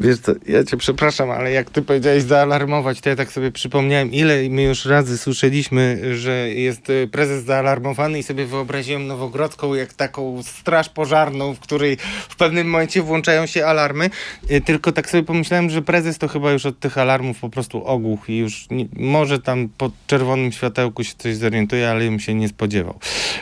Wiesz 0.00 0.18
co, 0.18 0.32
ja 0.46 0.64
cię 0.64 0.76
przepraszam, 0.76 1.30
ale 1.30 1.52
jak 1.52 1.70
ty 1.70 1.82
powiedziałeś 1.82 2.22
zaalarmować, 2.22 3.00
to 3.00 3.08
ja 3.08 3.16
tak 3.16 3.32
sobie 3.32 3.52
przypomniałem, 3.52 4.12
ile 4.12 4.48
my 4.48 4.62
już 4.62 4.84
razy 4.84 5.18
słyszeliśmy, 5.18 6.00
że 6.16 6.48
jest 6.48 6.90
y, 6.90 7.08
prezes 7.12 7.44
zaalarmowany 7.44 8.18
i 8.18 8.22
sobie 8.22 8.46
wyobraziłem 8.46 9.06
Nowogrodzką 9.06 9.74
jak 9.74 9.94
taką 9.94 10.42
straż 10.42 10.88
pożarną, 10.88 11.54
w 11.54 11.60
której 11.60 11.96
w 12.28 12.36
pewnym 12.36 12.70
momencie 12.70 13.02
włączają 13.02 13.46
się 13.46 13.66
alarmy. 13.66 14.10
Y, 14.50 14.60
Tylko 14.60 14.92
tak 14.92 15.10
sobie 15.10 15.22
pomyślałem, 15.22 15.70
że 15.70 15.82
prezes 15.82 16.18
to 16.18 16.28
chyba 16.28 16.52
już 16.52 16.66
od 16.66 16.78
tych 16.78 16.98
alarmów 16.98 17.38
po 17.38 17.48
prostu 17.48 17.84
ogłuch 17.84 18.28
i 18.28 18.38
już 18.38 18.66
nie, 18.70 18.86
może 18.96 19.38
tam 19.38 19.68
po 19.78 19.90
czerwonym 20.06 20.52
światełku 20.52 21.04
się 21.04 21.14
coś 21.18 21.36
zorientuje, 21.36 21.90
ale 21.90 22.04
bym 22.04 22.20
się 22.20 22.34
nie 22.34 22.48
spodziewał. 22.48 22.98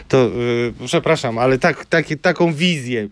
To 0.08 0.26
y, 0.26 0.86
przepraszam, 0.86 1.38
ale 1.38 1.58
tak, 1.58 1.86
tak, 1.86 2.06
taką 2.22 2.52
wizję 2.52 3.08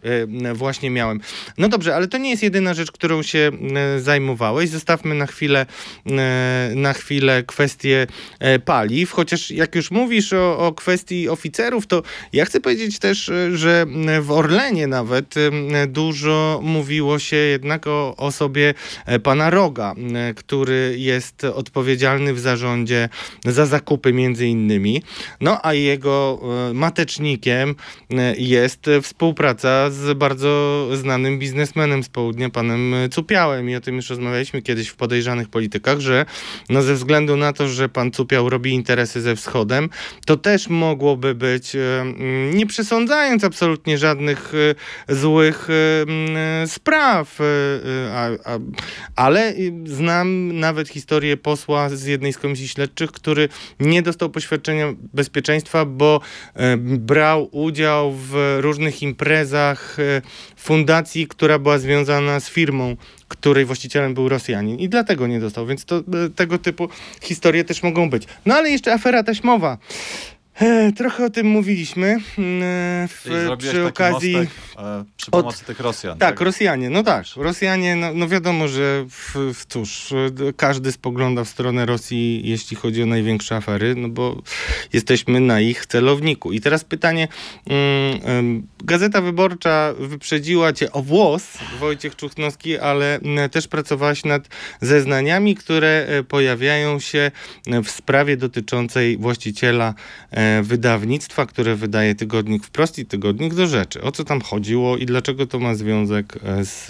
y, 0.51 0.55
właśnie 0.55 0.91
miałem. 0.91 1.21
No 1.59 1.69
dobrze, 1.69 1.95
ale 1.95 2.09
to 2.09 2.19
nie 2.19 2.31
jest 2.31 2.43
jedyna 2.43 2.75
rzecz, 2.75 2.93
którą 2.93 3.23
się 3.23 3.36
e, 3.37 4.01
zajmowałeś. 4.01 4.71
Zostawmy 4.71 5.15
na 5.15 5.27
chwilę, 5.27 5.67
e, 6.07 6.73
na 6.75 6.93
chwilę 6.93 7.43
kwestię 7.43 8.07
e, 8.39 8.59
paliw, 8.59 9.11
chociaż 9.11 9.51
jak 9.51 9.75
już 9.75 9.91
mówisz 9.91 10.33
o, 10.33 10.59
o 10.59 10.73
kwestii 10.73 11.29
oficerów, 11.29 11.87
to 11.87 12.03
ja 12.33 12.45
chcę 12.45 12.61
powiedzieć 12.61 12.99
też, 12.99 13.31
że 13.53 13.87
w 14.21 14.31
Orlenie 14.31 14.87
nawet 14.87 15.35
dużo 15.89 16.61
mówiło 16.63 17.19
się 17.19 17.37
jednak 17.37 17.87
o 17.87 18.17
osobie 18.17 18.75
pana 19.23 19.51
Roga, 19.51 19.95
który 20.37 20.95
jest 20.99 21.45
odpowiedzialny 21.45 22.35
w 22.35 22.41
zarządzie 22.41 23.09
za 23.45 23.67
zakupy 23.67 24.13
między 24.13 24.47
innymi. 24.47 25.03
No 25.41 25.59
a 25.63 25.75
jego 25.75 26.41
matecznikiem 26.75 27.75
jest 28.39 28.87
współpraca 29.03 29.91
z 29.91 30.19
bardzo 30.19 30.87
znanym 30.95 31.39
biznesmenem 31.39 32.03
z 32.03 32.09
południa, 32.09 32.51
panem 32.51 32.95
Cupiałem. 33.17 33.71
I 33.71 33.77
o 33.77 33.81
tym 33.81 33.97
już 33.97 34.11
rozmawialiśmy 34.11 34.63
kiedyś 34.63 34.89
w 34.89 34.97
podejrzanych 34.97 35.49
politykach, 35.49 36.01
że 36.01 36.27
no 36.69 36.83
ze 36.83 36.95
względu 36.95 37.37
na 37.37 37.53
to, 37.53 37.69
że 37.69 37.89
pan 37.89 38.11
Cupiał 38.11 38.51
robi 38.51 38.71
interesy 38.71 39.21
ze 39.21 39.37
wschodem, 39.37 39.89
to 40.27 40.37
też 40.37 40.69
mogłoby 40.69 41.35
być, 41.35 41.77
e, 41.77 42.01
mm, 42.01 42.57
nie 42.57 42.67
przesądzając 42.67 43.45
absolutnie 43.45 43.99
żadnych 43.99 44.53
e, 45.09 45.15
złych 45.15 45.69
e, 45.71 46.03
mm, 46.03 46.69
spraw, 46.69 47.39
ale 49.17 49.55
znam 49.85 50.59
nawet 50.59 50.89
historię 50.89 51.37
posła 51.37 51.89
z 51.89 52.05
jednej 52.05 52.33
z 52.33 52.39
komisji 52.39 52.69
śledczych, 52.69 53.13
który 53.13 53.49
nie 53.81 54.03
dostał 54.03 54.31
poświadczenia 54.31 54.95
bezpieczeństwa, 55.15 55.85
bo 55.85 56.21
brał 56.85 57.49
udział 57.53 58.13
w 58.13 58.59
różnych 58.61 59.03
imprezach 59.03 59.97
fundacji, 60.57 61.27
która 61.27 61.59
była 61.59 61.79
związana 61.79 62.41
z 62.41 62.51
firmą, 62.51 62.97
której 63.29 63.65
właścicielem 63.65 64.15
był 64.15 64.29
Rosjanin 64.29 64.79
i 64.79 64.89
dlatego 64.89 65.27
nie 65.27 65.41
dostał, 65.41 65.67
więc 65.67 65.85
to, 65.85 65.97
e, 65.97 66.03
tego 66.37 66.59
typu 66.59 66.89
historie 67.23 67.65
też 67.65 67.83
mogą 67.83 68.11
być. 68.11 68.23
No 68.47 68.55
ale 68.55 68.71
jeszcze 68.71 68.93
afera 68.93 69.23
taśmowa. 69.23 69.79
E, 70.61 70.93
trochę 70.93 71.25
o 71.25 71.31
tym 71.31 71.47
mówiliśmy 71.47 72.07
mm, 72.39 72.63
e, 72.63 73.09
w, 73.09 73.27
przy 73.59 73.85
okazji... 73.87 74.33
mostek 74.37 74.55
e, 74.79 75.05
przy 75.17 75.31
od- 75.31 75.43
pomocy 75.43 75.65
tych 75.65 75.81
Rosjan. 75.81 76.19
Tak, 76.19 76.41
Rosjanie, 76.41 76.91
no 76.91 77.03
tak. 77.03 77.25
Rosjanie, 77.37 77.97
no, 77.97 78.15
no 78.15 78.29
wiadomo, 78.29 78.69
że 78.69 79.05
w, 79.11 79.35
w, 79.55 79.67
cóż, 79.67 80.15
d- 80.31 80.53
każdy 80.53 80.93
spogląda 80.93 81.45
w 81.45 81.49
stronę 81.49 81.87
Rosji, 81.87 82.49
jeśli 82.49 82.77
chodzi 82.77 83.03
o 83.03 83.07
największe 83.07 83.57
afery, 83.57 83.95
no 83.95 84.09
bo 84.09 84.43
jesteśmy 84.93 85.41
na 85.41 85.61
ich 85.61 85.87
celowniku. 85.87 86.53
I 86.53 86.61
teraz 86.61 86.85
pytanie, 86.85 87.29
mm, 87.67 88.67
Gazeta 88.85 89.21
Wyborcza 89.21 89.95
wyprzedziła 89.99 90.73
cię 90.73 90.93
o 90.93 91.03
włos, 91.03 91.59
Wojciech 91.81 92.17
Czuchnowski, 92.17 92.79
ale 92.79 93.21
też 93.51 93.69
pracowałaś 93.69 94.25
nad 94.25 94.49
zeznaniami, 94.81 95.55
które 95.55 96.07
e, 96.09 96.23
pojawiają 96.23 97.01
się 97.01 97.31
e, 97.67 97.83
w 97.83 97.91
sprawie 97.91 98.37
dotyczącej 98.37 99.17
właściciela 99.17 99.95
e, 100.31 100.46
wydawnictwa, 100.63 101.47
które 101.47 101.77
wydaje 101.77 102.15
tygodnik 102.15 102.65
wprost 102.67 102.99
i 102.99 103.07
tygodnik 103.07 103.55
do 103.55 103.67
rzeczy. 103.67 104.03
O 104.03 104.13
co 104.13 104.25
tam 104.25 104.41
chodziło 104.41 104.97
i 104.97 105.07
dlaczego 105.07 105.47
to 105.47 105.59
ma 105.59 105.75
związek 105.75 106.39
e, 106.45 106.65
z 106.65 106.89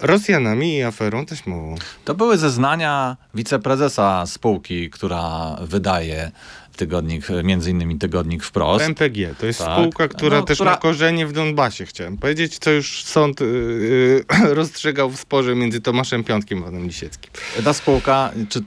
Rosjanami 0.00 0.76
i 0.76 0.82
aferą 0.82 1.26
taśmową? 1.26 1.74
To 2.04 2.14
były 2.14 2.38
zeznania 2.38 3.16
wiceprezesa 3.34 4.26
spółki, 4.26 4.90
która 4.90 5.56
wydaje 5.62 6.30
tygodnik, 6.76 7.26
między 7.44 7.70
innymi 7.70 7.98
tygodnik 7.98 8.44
wprost. 8.44 8.84
MPG 8.84 9.34
to 9.38 9.46
jest 9.46 9.58
Tak. 9.58 9.78
spółka, 9.78 10.08
która 10.08 10.36
No, 10.38 10.42
też 10.44 10.56
która- 10.58 10.70
ma 10.70 10.76
korzenie 10.76 11.26
w 11.26 11.32
Donbasie, 11.32 11.86
chciałem 11.86 12.16
powiedzieć, 12.18 12.58
co 12.58 12.70
już 12.70 13.04
sąd 13.04 13.40
y, 13.40 13.44
y, 13.44 14.24
rozstrzygał 14.54 15.10
w 15.10 15.20
sporze 15.20 15.54
między 15.54 15.80
Tomaszem 15.80 16.24
Piątkiem 16.24 16.58
a 16.58 16.62
Panem 16.62 16.86
Lisieckim. 16.86 17.30
Ta 17.64 17.72
spółka, 17.72 18.30
czy 18.48 18.62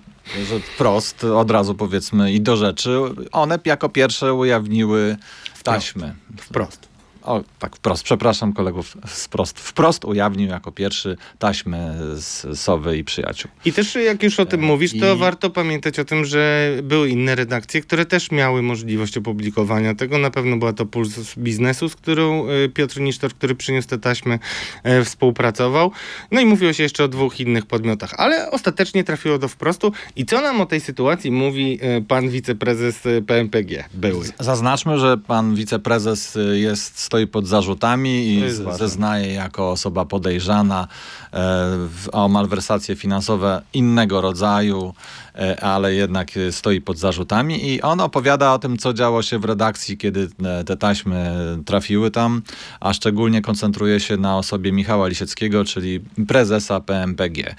że 0.49 0.59
wprost, 0.59 1.23
od 1.23 1.51
razu 1.51 1.75
powiedzmy 1.75 2.31
i 2.31 2.41
do 2.41 2.57
rzeczy, 2.57 2.99
one 3.31 3.59
jako 3.65 3.89
pierwsze 3.89 4.33
ujawniły 4.33 5.17
taśmy. 5.63 6.15
Wprost. 6.37 6.96
O 7.27 7.43
tak 7.59 7.75
wprost, 7.75 8.03
przepraszam 8.03 8.53
kolegów, 8.53 8.97
wprost, 9.07 9.59
wprost 9.59 10.05
ujawnił 10.05 10.49
jako 10.49 10.71
pierwszy 10.71 11.17
taśmy 11.39 11.93
z 12.15 12.59
Sowy 12.59 12.97
i 12.97 13.03
przyjaciół. 13.03 13.51
I 13.65 13.73
też 13.73 13.95
jak 13.95 14.23
już 14.23 14.39
o 14.39 14.45
tym 14.45 14.61
mówisz, 14.63 14.91
to 14.99 15.13
i- 15.15 15.17
warto 15.17 15.49
pamiętać 15.49 15.99
o 15.99 16.05
tym, 16.05 16.25
że 16.25 16.71
były 16.83 17.09
inne 17.09 17.35
redakcje, 17.35 17.81
które 17.81 18.05
też 18.05 18.31
miały 18.31 18.61
możliwość 18.61 19.17
opublikowania 19.17 19.95
tego. 19.95 20.17
Na 20.17 20.29
pewno 20.31 20.57
była 20.57 20.73
to 20.73 20.85
Puls 20.85 21.35
Biznesu, 21.37 21.89
z 21.89 21.95
którą 21.95 22.49
y, 22.49 22.69
Piotr 22.69 22.99
Nisztor, 23.01 23.33
który 23.33 23.55
przyniósł 23.55 23.87
te 23.87 23.97
taśmy, 23.97 24.39
e, 24.83 25.03
współpracował. 25.03 25.91
No 26.31 26.41
i 26.41 26.45
mówiło 26.45 26.73
się 26.73 26.83
jeszcze 26.83 27.03
o 27.03 27.07
dwóch 27.07 27.39
innych 27.39 27.65
podmiotach, 27.65 28.13
ale 28.17 28.51
ostatecznie 28.51 29.03
trafiło 29.03 29.37
do 29.37 29.47
wprostu. 29.47 29.91
I 30.15 30.25
co 30.25 30.41
nam 30.41 30.61
o 30.61 30.65
tej 30.65 30.81
sytuacji 30.81 31.31
mówi 31.31 31.79
e, 31.81 32.01
pan 32.01 32.29
wiceprezes 32.29 33.05
e, 33.05 33.21
PMPG? 33.21 33.83
Były. 33.93 34.25
Zaznaczmy, 34.39 34.99
że 34.99 35.17
pan 35.17 35.55
wiceprezes 35.55 36.37
jest, 36.53 36.99
stoi 37.17 37.27
pod 37.27 37.47
zarzutami 37.47 38.27
i 38.27 38.41
ważne. 38.41 38.77
zeznaje 38.77 39.33
jako 39.33 39.71
osoba 39.71 40.05
podejrzana 40.05 40.87
e, 41.33 41.67
o 42.11 42.27
malwersacje 42.27 42.95
finansowe 42.95 43.61
innego 43.73 44.21
rodzaju, 44.21 44.93
e, 45.35 45.63
ale 45.63 45.93
jednak 45.93 46.37
y, 46.37 46.51
stoi 46.51 46.81
pod 46.81 46.97
zarzutami 46.97 47.73
i 47.73 47.81
on 47.81 48.01
opowiada 48.01 48.53
o 48.53 48.59
tym, 48.59 48.77
co 48.77 48.93
działo 48.93 49.21
się 49.21 49.39
w 49.39 49.45
redakcji, 49.45 49.97
kiedy 49.97 50.29
e, 50.43 50.63
te 50.63 50.77
taśmy 50.77 51.35
trafiły 51.65 52.11
tam, 52.11 52.41
a 52.79 52.93
szczególnie 52.93 53.41
koncentruje 53.41 53.99
się 53.99 54.17
na 54.17 54.37
osobie 54.37 54.71
Michała 54.71 55.07
Lisieckiego, 55.07 55.65
czyli 55.65 55.99
prezesa 56.27 56.79
PMPG. 56.79 57.55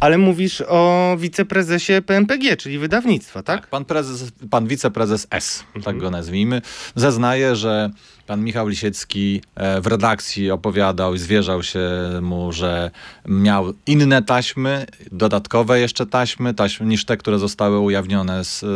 Ale 0.00 0.18
mówisz 0.18 0.62
o 0.68 1.16
wiceprezesie 1.18 2.02
PMPG, 2.06 2.56
czyli 2.56 2.78
wydawnictwa, 2.78 3.42
tak? 3.42 3.66
Pan, 3.66 3.84
prezes, 3.84 4.32
pan 4.50 4.66
wiceprezes 4.66 5.26
S, 5.30 5.64
tak 5.84 5.98
go 5.98 6.10
nazwijmy, 6.10 6.62
zeznaje, 6.94 7.56
że 7.56 7.90
pan 8.30 8.44
Michał 8.44 8.68
Lisiecki 8.68 9.42
e, 9.54 9.80
w 9.80 9.86
redakcji 9.86 10.50
opowiadał 10.50 11.14
i 11.14 11.18
zwierzał 11.18 11.62
się 11.62 11.80
mu, 12.22 12.52
że 12.52 12.90
miał 13.26 13.72
inne 13.86 14.22
taśmy, 14.22 14.86
dodatkowe 15.12 15.80
jeszcze 15.80 16.06
taśmy, 16.06 16.54
taśmy 16.54 16.86
niż 16.86 17.04
te, 17.04 17.16
które 17.16 17.38
zostały 17.38 17.78
ujawnione 17.78 18.44
z 18.44 18.62
e, 18.62 18.66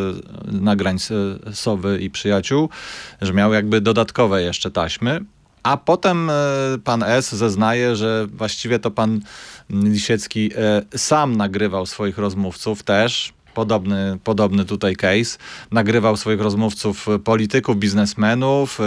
nagrań 0.53 0.99
Sowy 1.53 1.99
i 2.01 2.11
Przyjaciół, 2.11 2.69
że 3.23 3.33
miał 3.33 3.53
jakby 3.53 3.81
dodatkowe 3.81 4.43
jeszcze 4.43 4.71
taśmy. 4.71 5.21
A 5.63 5.77
potem 5.77 6.31
e, 6.31 6.35
pan 6.85 7.03
S 7.03 7.35
zeznaje, 7.35 7.97
że 7.97 8.27
właściwie 8.27 8.79
to 8.79 8.91
pan 8.91 9.21
Lisiecki 9.71 10.51
sam 10.97 11.37
nagrywał 11.37 11.87
swoich 11.87 12.19
rozmówców 12.19 12.83
też. 12.83 13.33
Podobny, 13.55 14.19
podobny 14.25 14.65
tutaj 14.65 14.97
case. 14.97 15.39
Nagrywał 15.71 16.17
swoich 16.17 16.41
rozmówców 16.41 17.09
e, 17.09 17.19
polityków, 17.19 17.77
biznesmenów 17.77 18.81
e, 18.81 18.85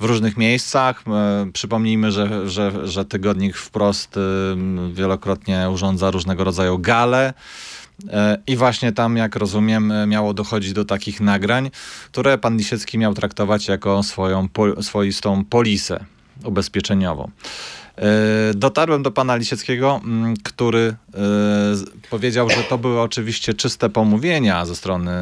w 0.00 0.04
różnych 0.04 0.36
miejscach. 0.36 1.04
E, 1.06 1.50
Przypomnijmy, 1.52 2.12
że, 2.12 2.50
że, 2.50 2.88
że 2.88 3.04
tygodnik 3.04 3.56
wprost 3.56 4.18
wielokrotnie 4.92 5.70
urządza 5.70 6.10
różnego 6.10 6.44
rodzaju 6.44 6.78
gale. 6.78 7.34
I 8.46 8.56
właśnie 8.56 8.92
tam, 8.92 9.16
jak 9.16 9.36
rozumiem, 9.36 9.92
miało 10.06 10.34
dochodzić 10.34 10.72
do 10.72 10.84
takich 10.84 11.20
nagrań, 11.20 11.70
które 12.06 12.38
pan 12.38 12.56
Lisiecki 12.56 12.98
miał 12.98 13.14
traktować 13.14 13.68
jako 13.68 14.02
swoją 14.02 14.48
swoistą 14.80 15.44
polisę 15.44 16.04
ubezpieczeniową. 16.44 17.30
E, 17.98 18.54
Dotarłem 18.54 19.02
do 19.02 19.10
pana 19.10 19.36
Lisieckiego, 19.36 20.00
mm, 20.04 20.36
który 20.36 20.94
e, 21.14 21.20
powiedział, 22.10 22.50
że 22.50 22.62
to 22.62 22.78
były 22.78 23.00
oczywiście 23.00 23.54
czyste 23.54 23.88
pomówienia 23.88 24.66
ze 24.66 24.76
strony 24.76 25.12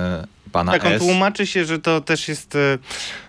pana 0.57 0.73
Tak, 0.73 0.85
on 0.87 0.92
S. 0.92 0.99
tłumaczy 1.03 1.47
się, 1.47 1.64
że 1.64 1.79
to 1.79 2.01
też 2.01 2.29
jest, 2.29 2.57
e, 2.57 2.79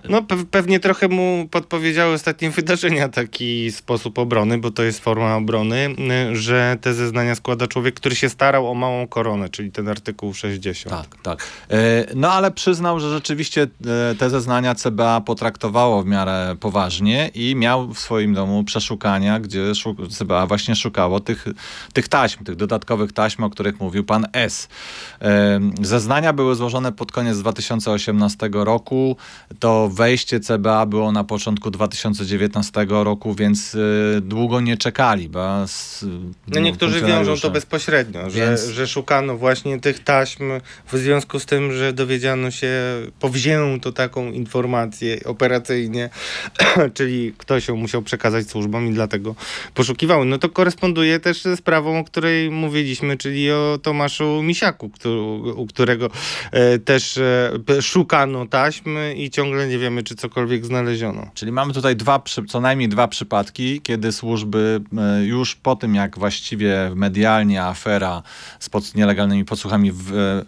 no 0.09 0.21
pe- 0.21 0.45
pewnie 0.51 0.79
trochę 0.79 1.07
mu 1.07 1.47
podpowiedziały 1.51 2.13
ostatnie 2.13 2.49
wydarzenia 2.59 3.09
taki 3.09 3.71
sposób 3.71 4.19
obrony, 4.19 4.57
bo 4.57 4.71
to 4.71 4.83
jest 4.83 4.99
forma 4.99 5.35
obrony, 5.35 5.95
e, 6.31 6.35
że 6.35 6.77
te 6.81 6.93
zeznania 6.93 7.35
składa 7.35 7.67
człowiek, 7.67 7.95
który 7.95 8.15
się 8.15 8.29
starał 8.29 8.71
o 8.71 8.73
małą 8.73 9.07
koronę, 9.07 9.49
czyli 9.49 9.71
ten 9.71 9.87
artykuł 9.89 10.33
60. 10.33 10.95
Tak, 10.95 11.21
tak. 11.21 11.47
E, 11.71 11.77
No 12.15 12.31
ale 12.33 12.51
przyznał, 12.51 12.99
że 12.99 13.09
rzeczywiście 13.09 13.67
te 14.19 14.29
zeznania 14.29 14.75
CBA 14.75 15.21
potraktowało 15.21 16.03
w 16.03 16.05
miarę 16.05 16.55
poważnie 16.59 17.31
i 17.35 17.55
miał 17.55 17.87
w 17.93 17.99
swoim 17.99 18.33
domu 18.33 18.63
przeszukania, 18.63 19.39
gdzie 19.39 19.63
CBA 20.09 20.47
właśnie 20.47 20.75
szukało 20.75 21.19
tych, 21.19 21.45
tych 21.93 22.07
taśm, 22.07 22.43
tych 22.43 22.55
dodatkowych 22.55 23.13
taśm, 23.13 23.43
o 23.43 23.49
których 23.49 23.79
mówił 23.79 24.03
pan 24.03 24.25
S. 24.33 24.67
Zeznania 25.81 26.33
były 26.33 26.55
złożone 26.55 26.91
pod 26.91 27.11
koniec 27.17 27.37
2018 27.39 28.49
roku. 28.53 29.17
To 29.59 29.89
wejście 29.93 30.39
CBA 30.39 30.85
było 30.85 31.11
na 31.11 31.23
początku 31.23 31.71
2019 31.71 32.85
roku, 32.89 33.33
więc 33.35 33.75
e, 33.75 34.21
długo 34.21 34.61
nie 34.61 34.77
czekali. 34.77 35.29
Bo 35.29 35.63
s- 35.63 36.05
No 36.47 36.59
niektórzy 36.59 37.01
wiążą 37.01 37.37
to 37.37 37.49
bezpośrednio, 37.51 38.29
Więc- 38.31 38.61
że, 38.65 38.73
że 38.73 38.87
szukano 38.87 39.37
właśnie 39.37 39.79
tych 39.79 40.03
taśm 40.03 40.43
w 40.91 40.97
związku 40.97 41.39
z 41.39 41.45
tym, 41.45 41.73
że 41.73 41.93
dowiedziano 41.93 42.51
się, 42.51 42.71
powzięto 43.19 43.91
taką 43.91 44.31
informację 44.31 45.19
operacyjnie, 45.25 46.09
czyli 46.97 47.33
ktoś 47.37 47.67
ją 47.67 47.75
musiał 47.75 48.01
przekazać 48.01 48.49
służbom 48.49 48.87
i 48.87 48.93
dlatego 48.93 49.35
poszukiwały. 49.73 50.25
No 50.25 50.37
to 50.37 50.49
koresponduje 50.49 51.19
też 51.19 51.41
ze 51.41 51.57
sprawą, 51.57 51.99
o 51.99 52.03
której 52.03 52.51
mówiliśmy, 52.51 53.17
czyli 53.17 53.51
o 53.51 53.79
Tomaszu 53.83 54.43
Misiaku, 54.43 54.89
któ- 54.89 55.53
u 55.57 55.65
którego 55.67 56.09
e, 56.51 56.79
też 56.79 57.06
e, 57.17 57.59
p- 57.65 57.81
szukano 57.81 58.45
taśm 58.45 58.89
i 59.15 59.29
ciągle 59.29 59.67
nie 59.67 59.77
wiemy, 59.77 60.03
czy 60.03 60.15
cokolwiek 60.15 60.65
znaleziono. 60.65 61.29
Czyli 61.33 61.51
mamy 61.51 61.73
tutaj 61.73 61.95
dwa, 61.95 62.21
co 62.47 62.61
najmniej 62.61 62.89
dwa 62.89 63.07
przypadki, 63.07 63.81
kiedy 63.81 64.11
służby 64.11 64.81
e, 64.97 65.23
już 65.23 65.55
po 65.55 65.75
tym, 65.75 65.95
jak 65.95 66.19
właściwie 66.19 66.91
medialnie 66.95 67.63
afera 67.63 68.23
z 68.59 68.69
pod, 68.69 68.95
nielegalnymi 68.95 69.45
podsłuchami 69.45 69.91
w, 69.91 70.15
e, 70.15 70.45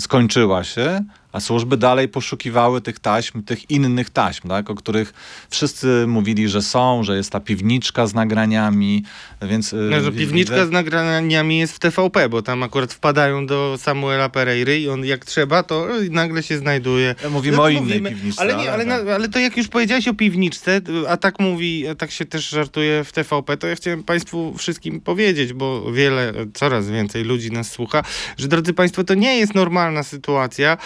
skończyła 0.00 0.64
się, 0.64 1.04
a 1.34 1.40
służby 1.40 1.76
dalej 1.76 2.08
poszukiwały 2.08 2.80
tych 2.80 2.98
taśm, 2.98 3.42
tych 3.42 3.70
innych 3.70 4.10
taśm, 4.10 4.48
tak, 4.48 4.70
o 4.70 4.74
których 4.74 5.14
wszyscy 5.50 6.04
mówili, 6.06 6.48
że 6.48 6.62
są, 6.62 7.02
że 7.02 7.16
jest 7.16 7.30
ta 7.30 7.40
piwniczka 7.40 8.06
z 8.06 8.14
nagraniami, 8.14 9.04
więc... 9.42 9.72
e, 9.72 9.76
No, 9.76 10.00
że 10.00 10.12
piwniczka 10.12 10.54
widzę- 10.54 10.66
z 10.66 10.70
nagraniami 10.70 11.58
jest 11.58 11.74
w 11.74 11.78
TVP, 11.78 12.28
bo 12.28 12.42
tam 12.42 12.62
akurat 12.62 12.92
wpadają 12.92 13.46
do 13.46 13.74
Samuela 13.78 14.28
Pereiry 14.28 14.80
i 14.80 14.88
on 14.88 15.04
jak 15.04 15.24
trzeba, 15.24 15.62
to 15.62 15.88
nagle 16.10 16.42
się 16.42 16.58
znajduje. 16.58 17.14
Mówimy 17.30 17.56
No, 17.56 17.62
o 17.62 17.68
innej 17.68 17.82
mówimy, 17.84 18.10
piwniczce. 18.10 18.40
Ale, 18.42 18.56
nie, 18.56 18.72
ale, 18.72 18.86
tak. 18.86 19.08
ale 19.08 19.28
to 19.28 19.38
jak 19.38 19.56
już 19.56 19.68
powiedziałeś 19.68 20.08
o 20.08 20.14
piwniczce, 20.14 20.80
a 21.08 21.16
tak 21.16 21.40
mówi, 21.40 21.84
tak 21.98 22.10
się 22.10 22.24
też 22.24 22.48
żartuje 22.48 23.04
w 23.04 23.12
TVP, 23.12 23.56
to 23.56 23.66
ja 23.66 23.74
chciałem 23.76 24.02
Państwu 24.02 24.54
wszystkim 24.58 25.00
powiedzieć, 25.00 25.52
bo 25.52 25.92
wiele, 25.92 26.32
coraz 26.54 26.90
więcej 26.90 27.24
ludzi 27.24 27.50
nas 27.52 27.70
słucha, 27.70 28.02
że 28.38 28.48
drodzy 28.48 28.72
Państwo, 28.72 29.04
to 29.04 29.14
nie 29.14 29.38
jest 29.38 29.54
normalna 29.54 30.02
sytuacja, 30.02 30.76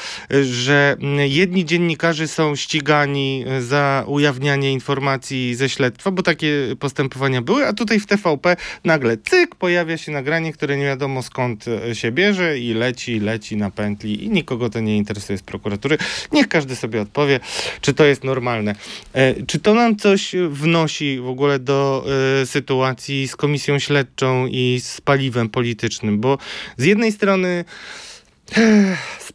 że 0.44 0.96
jedni 1.28 1.64
dziennikarze 1.64 2.28
są 2.28 2.56
ścigani 2.56 3.44
za 3.60 4.04
ujawnianie 4.06 4.72
informacji 4.72 5.54
ze 5.54 5.68
śledztwa, 5.68 6.10
bo 6.10 6.22
takie 6.22 6.76
postępowania 6.78 7.42
były, 7.42 7.66
a 7.66 7.72
tutaj 7.72 8.00
w 8.00 8.06
TVP 8.06 8.56
nagle 8.84 9.16
cyk, 9.16 9.54
pojawia 9.54 9.96
się 9.96 10.12
nagranie, 10.12 10.52
które 10.52 10.76
nie 10.76 10.84
wiadomo 10.84 11.22
skąd 11.22 11.64
e, 11.68 11.94
się 11.94 12.12
bierze 12.12 12.58
i 12.58 12.74
leci, 12.74 13.20
leci 13.20 13.56
na 13.56 13.70
pętli 13.70 14.24
i 14.24 14.30
nikogo 14.30 14.70
to 14.70 14.80
nie 14.80 14.96
interesuje 14.96 15.38
z 15.38 15.42
prokuratury. 15.42 15.98
Niech 16.32 16.48
każdy 16.48 16.76
sobie 16.76 17.00
odpowie, 17.00 17.40
czy 17.80 17.94
to 17.94 18.04
jest 18.04 18.24
normalne. 18.24 18.74
E, 19.12 19.42
czy 19.42 19.58
to 19.60 19.74
nam 19.74 19.96
coś 19.96 20.34
wnosi 20.48 21.18
w 21.20 21.28
ogóle 21.28 21.58
do 21.58 22.06
e, 22.42 22.46
sytuacji 22.46 23.28
z 23.28 23.36
komisją 23.36 23.78
śledczą 23.78 24.46
i 24.46 24.80
z 24.82 25.00
paliwem 25.00 25.48
politycznym? 25.48 26.20
Bo 26.20 26.38
z 26.76 26.84
jednej 26.84 27.12
strony 27.12 27.64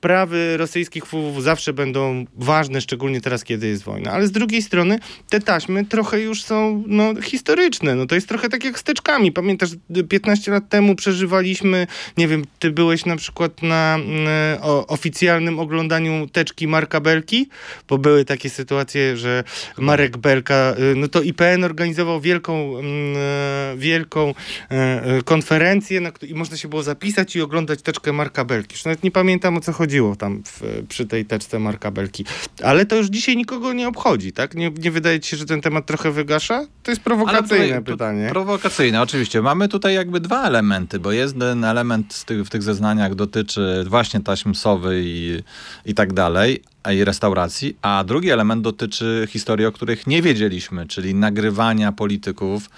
sprawy 0.04 0.58
rosyjskich 0.58 1.06
wpływów 1.06 1.44
zawsze 1.44 1.74
będą 1.74 2.26
ważne, 2.36 2.82
szczególnie 2.82 3.22
teraz, 3.22 3.44
kiedy 3.44 3.68
jest 3.68 3.84
wojna. 3.84 4.12
Ale 4.12 4.28
z 4.28 4.32
drugiej 4.32 4.62
strony 4.62 5.00
te 5.30 5.40
taśmy 5.40 5.86
trochę 5.86 6.22
już 6.22 6.44
są 6.44 6.84
no, 6.88 7.22
historyczne. 7.22 7.96
No, 7.96 8.06
to 8.06 8.16
jest 8.16 8.28
trochę 8.28 8.50
tak 8.50 8.64
jak 8.64 8.80
z 8.80 8.84
teczkami. 8.84 9.32
Pamiętasz, 9.32 9.70
15 10.10 10.52
lat 10.52 10.70
temu 10.70 10.96
przeżywaliśmy, 10.96 11.88
nie 12.18 12.28
wiem, 12.28 12.46
ty 12.60 12.72
byłeś 12.72 13.06
na 13.06 13.16
przykład 13.16 13.62
na 13.62 13.96
mm, 13.96 14.28
o, 14.62 14.88
oficjalnym 14.88 15.60
oglądaniu 15.60 16.28
teczki 16.28 16.68
Marka 16.68 17.00
Belki, 17.00 17.50
bo 17.90 17.98
były 17.98 18.26
takie 18.26 18.50
sytuacje, 18.50 19.18
że 19.18 19.44
Marek 19.78 20.18
Belka, 20.18 20.76
y, 20.92 20.96
no 20.96 21.08
to 21.08 21.22
IPN 21.22 21.64
organizował 21.64 22.22
wielką, 22.22 22.78
e, 22.80 23.76
wielką 23.78 24.34
e, 24.72 24.76
e, 25.04 25.22
konferencję 25.22 26.02
na, 26.02 26.12
i 26.28 26.34
można 26.34 26.58
się 26.58 26.68
było 26.68 26.84
zapisać 26.84 27.36
i 27.36 27.42
oglądać 27.42 27.82
teczkę 27.82 28.14
Marka 28.14 28.46
Belki. 28.46 28.76
Nawet 28.86 29.03
nie 29.04 29.12
pamiętam 29.12 29.58
o 29.58 29.62
co 29.62 29.74
chodziło 29.74 30.16
tam 30.16 30.44
w, 30.46 30.84
przy 30.90 31.06
tej 31.06 31.26
teczce 31.26 31.60
Marka 31.60 31.92
Belki. 31.92 32.26
Ale 32.64 32.86
to 32.86 32.96
już 32.96 33.08
dzisiaj 33.08 33.38
nikogo 33.38 33.74
nie 33.74 33.88
obchodzi, 33.88 34.32
tak? 34.32 34.56
Nie, 34.56 34.72
nie 34.72 34.92
wydaje 34.92 35.20
ci 35.20 35.30
się, 35.30 35.38
że 35.38 35.46
ten 35.46 35.62
temat 35.62 35.86
trochę 35.86 36.12
wygasza? 36.12 36.66
To 36.84 36.92
jest 36.92 37.02
prowokacyjne 37.02 37.76
to- 37.76 37.92
pytanie. 37.92 38.30
Prowokacyjne, 38.30 39.02
oczywiście. 39.02 39.42
Mamy 39.42 39.68
tutaj 39.68 39.96
jakby 39.96 40.20
dwa 40.20 40.44
elementy, 40.48 41.00
bo 41.00 41.12
jest 41.12 41.40
ten 41.40 41.64
element 41.64 42.26
tych, 42.26 42.46
w 42.46 42.50
tych 42.50 42.64
zeznaniach 42.64 43.16
dotyczy 43.16 43.86
właśnie 43.88 44.20
sowy 44.54 45.02
i, 45.06 45.40
i 45.86 45.94
tak 45.94 46.14
dalej, 46.14 46.64
i 46.94 47.04
restauracji, 47.04 47.78
a 47.82 48.04
drugi 48.08 48.30
element 48.30 48.62
dotyczy 48.62 49.28
historii, 49.30 49.66
o 49.66 49.72
których 49.72 50.08
nie 50.08 50.22
wiedzieliśmy, 50.22 50.88
czyli 50.88 51.16
nagrywania 51.16 51.92
polityków 51.92 52.70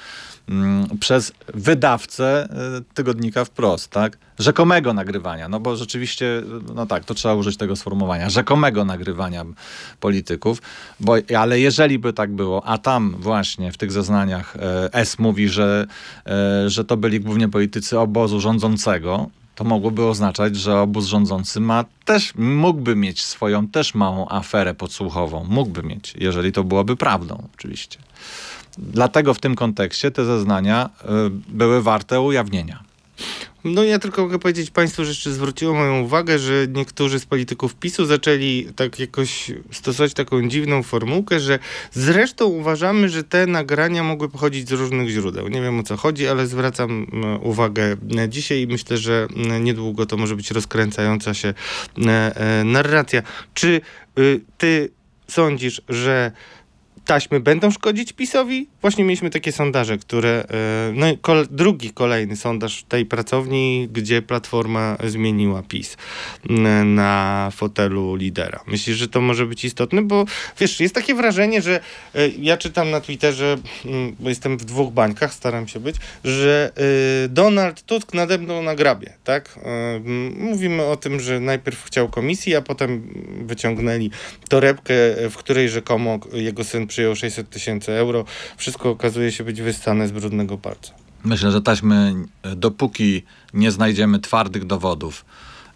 przez 1.00 1.32
wydawcę 1.54 2.48
y, 2.80 2.94
tygodnika 2.94 3.46
wprost, 3.46 3.92
tak? 3.92 4.18
Rzekomego 4.40 4.94
nagrywania, 4.94 5.50
no 5.50 5.60
bo 5.60 5.76
rzeczywiście, 5.76 6.42
no 6.76 6.86
tak, 6.86 7.06
to 7.06 7.14
trzeba 7.14 7.34
użyć 7.34 7.58
tego 7.58 7.76
sformułowania, 7.76 8.30
rzekomego 8.30 8.86
nagrywania 8.86 9.46
polityków, 10.00 10.62
bo, 11.00 11.16
ale 11.38 11.60
jeżeli 11.60 12.00
by 12.00 12.14
tak 12.14 12.32
było, 12.32 12.66
a 12.68 12.78
tam 12.78 13.16
właśnie 13.20 13.72
w 13.72 13.78
tych 13.78 13.92
zeznaniach 13.92 14.56
e, 14.56 14.94
S 14.94 15.20
mówi, 15.20 15.50
że, 15.50 15.88
e, 16.26 16.70
że 16.70 16.86
to 16.86 16.98
byli 16.98 17.20
głównie 17.20 17.50
politycy 17.50 18.00
obozu 18.00 18.40
rządzącego, 18.40 19.30
to 19.56 19.64
mogłoby 19.64 20.06
oznaczać, 20.06 20.56
że 20.56 20.80
obóz 20.80 21.06
rządzący 21.06 21.60
ma 21.60 21.86
też, 22.06 22.34
mógłby 22.36 22.96
mieć 22.96 23.26
swoją 23.26 23.68
też 23.68 23.96
małą 23.96 24.30
aferę 24.30 24.74
podsłuchową. 24.74 25.44
Mógłby 25.50 25.84
mieć, 25.84 26.14
jeżeli 26.18 26.52
to 26.52 26.64
byłoby 26.64 26.96
prawdą, 26.96 27.48
oczywiście. 27.56 28.00
Dlatego 28.78 29.34
w 29.34 29.40
tym 29.40 29.56
kontekście 29.56 30.12
te 30.12 30.26
zeznania 30.26 30.90
y, 31.04 31.08
były 31.48 31.82
warte 31.82 32.22
ujawnienia. 32.22 32.84
No 33.66 33.84
ja 33.84 34.00
tylko 34.00 34.22
mogę 34.22 34.40
powiedzieć 34.40 34.72
Państwu, 34.72 35.04
że 35.04 35.10
jeszcze 35.10 35.32
zwróciło 35.32 35.74
moją 35.74 36.02
uwagę, 36.02 36.40
że 36.40 36.54
niektórzy 36.68 37.20
z 37.20 37.26
polityków 37.26 37.76
PiSu 37.76 38.06
zaczęli 38.06 38.68
tak 38.76 39.00
jakoś 39.00 39.52
stosować 39.72 40.14
taką 40.14 40.50
dziwną 40.50 40.84
formułkę, 40.84 41.40
że 41.40 41.60
zresztą 41.92 42.46
uważamy, 42.46 43.10
że 43.10 43.24
te 43.24 43.48
nagrania 43.48 44.04
mogły 44.04 44.30
pochodzić 44.30 44.70
z 44.70 44.72
różnych 44.72 45.10
źródeł. 45.10 45.48
Nie 45.48 45.62
wiem 45.62 45.80
o 45.80 45.84
co 45.84 45.98
chodzi, 45.98 46.28
ale 46.28 46.48
zwracam 46.48 47.08
uwagę 47.42 47.98
dzisiaj 48.30 48.62
i 48.62 48.68
myślę, 48.68 48.98
że 48.98 49.28
niedługo 49.60 50.06
to 50.06 50.18
może 50.18 50.36
być 50.36 50.52
rozkręcająca 50.52 51.34
się 51.34 51.54
e, 51.98 52.64
narracja. 52.64 53.22
Czy 53.54 53.82
ty 54.58 54.90
sądzisz, 55.28 55.82
że 55.90 56.32
taśmy 57.06 57.40
będą 57.40 57.72
szkodzić 57.72 58.14
PiSowi? 58.14 58.68
Właśnie 58.82 59.04
mieliśmy 59.04 59.30
takie 59.30 59.52
sondaże, 59.52 59.98
które. 59.98 60.46
E, 60.50 60.92
no 60.94 61.06
kol, 61.22 61.48
drugi 61.52 61.92
kolejny 61.92 62.36
sondaż 62.36 62.84
tej 62.84 63.06
pracowni, 63.06 63.90
gdzie 63.92 64.22
Platforma 64.22 64.98
zmieniła 65.04 65.64
PiS 65.64 65.98
na 66.86 67.50
fotelu 67.56 68.16
lidera. 68.16 68.60
Myślisz, 68.68 68.98
że 68.98 69.08
to 69.08 69.22
może 69.22 69.46
być 69.46 69.66
istotne? 69.66 70.02
Bo 70.02 70.26
wiesz, 70.60 70.80
jest 70.80 70.96
takie 70.96 71.16
wrażenie, 71.16 71.62
że 71.62 71.80
e, 72.16 72.28
ja 72.28 72.58
czytam 72.58 72.92
na 72.92 73.02
Twitterze, 73.02 73.58
mm, 73.86 74.16
bo 74.20 74.30
jestem 74.30 74.58
w 74.58 74.66
dwóch 74.66 74.94
bańkach, 74.94 75.34
staram 75.34 75.68
się 75.68 75.80
być, 75.80 75.96
że 76.24 76.72
e, 77.26 77.30
Donald 77.30 77.82
Tusk 77.82 78.14
nadebnął 78.14 78.64
na 78.64 78.76
grabie, 78.76 79.14
tak? 79.24 79.60
Mówimy 80.38 80.84
o 80.84 80.98
tym, 80.98 81.20
że 81.20 81.40
najpierw 81.40 81.84
chciał 81.84 82.10
komisji, 82.10 82.56
a 82.56 82.62
potem 82.62 83.14
wyciągnęli 83.46 84.12
torebkę, 84.50 84.94
w 85.30 85.36
której 85.38 85.70
rzekomo 85.70 86.20
jego 86.34 86.64
syn 86.64 86.88
przyjął 86.96 87.16
600 87.16 87.50
tysięcy 87.50 87.92
euro. 87.92 88.26
Wszystko 88.58 88.90
okazuje 88.90 89.32
się 89.32 89.44
być 89.44 89.62
wyssane 89.62 90.08
z 90.08 90.12
brudnego 90.12 90.58
palca. 90.58 90.94
Myślę, 91.24 91.52
że 91.52 91.62
taśmy, 91.62 92.16
dopóki 92.56 93.24
nie 93.54 93.72
znajdziemy 93.72 94.20
twardych 94.20 94.66
dowodów 94.66 95.26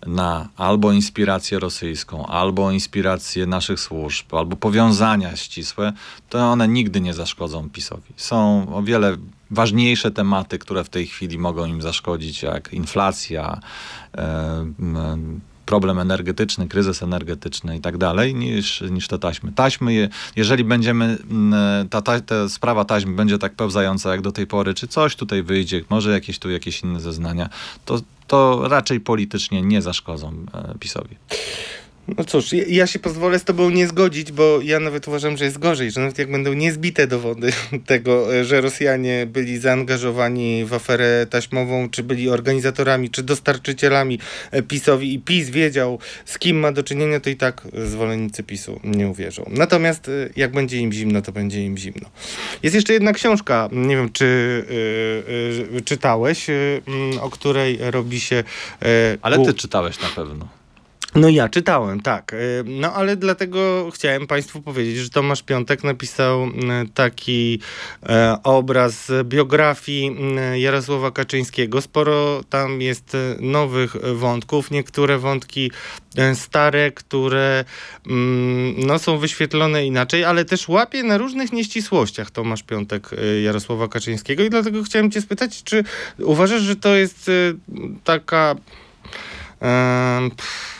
na 0.07 0.49
albo 0.57 0.91
inspirację 0.91 1.59
rosyjską, 1.59 2.25
albo 2.25 2.71
inspirację 2.71 3.45
naszych 3.45 3.79
służb, 3.79 4.35
albo 4.35 4.55
powiązania 4.55 5.35
ścisłe, 5.35 5.93
to 6.29 6.39
one 6.39 6.67
nigdy 6.67 7.01
nie 7.01 7.13
zaszkodzą 7.13 7.69
PiSowi. 7.69 8.13
Są 8.17 8.67
o 8.75 8.83
wiele 8.83 9.17
ważniejsze 9.51 10.11
tematy, 10.11 10.59
które 10.59 10.83
w 10.83 10.89
tej 10.89 11.07
chwili 11.07 11.37
mogą 11.37 11.65
im 11.65 11.81
zaszkodzić, 11.81 12.43
jak 12.43 12.73
inflacja, 12.73 13.59
e, 14.17 14.67
problem 15.69 15.99
energetyczny, 15.99 16.67
kryzys 16.67 17.03
energetyczny 17.03 17.77
i 17.77 17.79
tak 17.81 17.97
dalej, 17.97 18.35
niż, 18.35 18.81
niż 18.81 19.07
te 19.07 19.19
taśmy. 19.19 19.51
Taśmy, 19.51 20.09
jeżeli 20.35 20.63
będziemy, 20.63 21.17
mm, 21.29 21.89
ta, 21.89 22.01
ta, 22.01 22.19
ta 22.19 22.49
sprawa 22.49 22.85
taśmy 22.85 23.11
będzie 23.11 23.37
tak 23.37 23.55
pełzająca 23.55 24.11
jak 24.11 24.21
do 24.21 24.31
tej 24.31 24.47
pory, 24.47 24.73
czy 24.73 24.87
coś 24.87 25.15
tutaj 25.15 25.43
wyjdzie, 25.43 25.81
może 25.89 26.11
jakieś 26.11 26.39
tu 26.39 26.49
jakieś 26.49 26.81
inne 26.81 26.99
zeznania, 26.99 27.49
to, 27.85 27.99
to 28.27 28.67
raczej 28.67 28.99
politycznie 28.99 29.61
nie 29.61 29.81
zaszkodzą 29.81 30.45
e, 30.53 30.75
PiSowi. 30.79 31.15
No 32.17 32.23
cóż, 32.23 32.53
ja 32.67 32.87
się 32.87 32.99
pozwolę 32.99 33.39
z 33.39 33.43
tobą 33.43 33.69
nie 33.69 33.87
zgodzić, 33.87 34.31
bo 34.31 34.59
ja 34.63 34.79
nawet 34.79 35.07
uważam, 35.07 35.37
że 35.37 35.45
jest 35.45 35.59
gorzej, 35.59 35.91
że 35.91 36.01
nawet 36.01 36.17
jak 36.17 36.31
będą 36.31 36.53
niezbite 36.53 37.07
dowody 37.07 37.51
tego, 37.85 38.27
że 38.43 38.61
Rosjanie 38.61 39.25
byli 39.25 39.57
zaangażowani 39.57 40.65
w 40.65 40.73
aferę 40.73 41.27
taśmową, 41.29 41.89
czy 41.89 42.03
byli 42.03 42.29
organizatorami, 42.29 43.09
czy 43.09 43.23
dostarczycielami 43.23 44.19
e, 44.51 44.61
PiSowi 44.61 45.13
i 45.13 45.19
PiS 45.19 45.49
wiedział, 45.49 45.99
z 46.25 46.39
kim 46.39 46.59
ma 46.59 46.71
do 46.71 46.83
czynienia, 46.83 47.19
to 47.19 47.29
i 47.29 47.35
tak 47.35 47.67
zwolennicy 47.85 48.43
PiSu 48.43 48.79
nie 48.83 49.07
uwierzą. 49.07 49.45
Natomiast 49.49 50.07
e, 50.07 50.11
jak 50.35 50.51
będzie 50.51 50.77
im 50.77 50.93
zimno, 50.93 51.21
to 51.21 51.31
będzie 51.31 51.65
im 51.65 51.77
zimno. 51.77 52.09
Jest 52.63 52.75
jeszcze 52.75 52.93
jedna 52.93 53.13
książka, 53.13 53.69
nie 53.71 53.95
wiem, 53.95 54.11
czy 54.11 54.25
yy, 55.19 55.67
yy, 55.73 55.81
czytałeś, 55.81 56.47
yy, 56.47 56.81
o 57.21 57.29
której 57.29 57.79
robi 57.81 58.19
się... 58.19 58.43
Ale 59.21 59.45
ty 59.45 59.53
czytałeś 59.53 60.01
na 60.01 60.07
pewno. 60.07 60.58
No 61.15 61.29
ja 61.29 61.49
czytałem, 61.49 62.01
tak. 62.01 62.33
Y, 62.33 62.63
no 62.65 62.93
ale 62.93 63.15
dlatego 63.15 63.89
chciałem 63.93 64.27
Państwu 64.27 64.61
powiedzieć, 64.61 64.97
że 64.97 65.09
Tomasz 65.09 65.43
Piątek 65.43 65.83
napisał 65.83 66.43
y, 66.45 66.49
taki 66.93 67.59
e, 68.03 68.37
obraz 68.43 69.11
biografii 69.23 70.17
y, 70.53 70.59
Jarosława 70.59 71.11
Kaczyńskiego. 71.11 71.81
Sporo 71.81 72.43
tam 72.49 72.81
jest 72.81 73.17
nowych 73.39 73.95
wątków, 74.15 74.71
niektóre 74.71 75.17
wątki 75.17 75.71
stare, 76.33 76.91
które 76.91 77.65
mm, 78.07 78.85
no, 78.87 78.99
są 78.99 79.17
wyświetlone 79.17 79.85
inaczej, 79.85 80.23
ale 80.23 80.45
też 80.45 80.67
łapie 80.67 81.03
na 81.03 81.17
różnych 81.17 81.53
nieścisłościach 81.53 82.31
Tomasz 82.31 82.63
Piątek 82.63 83.09
Jarosława 83.43 83.87
Kaczyńskiego 83.87 84.43
i 84.43 84.49
dlatego 84.49 84.83
chciałem 84.83 85.11
cię 85.11 85.21
spytać, 85.21 85.63
czy 85.63 85.83
uważasz, 86.17 86.61
że 86.61 86.75
to 86.75 86.95
jest 86.95 87.31
taka... 88.03 88.55
Pff, 90.37 90.78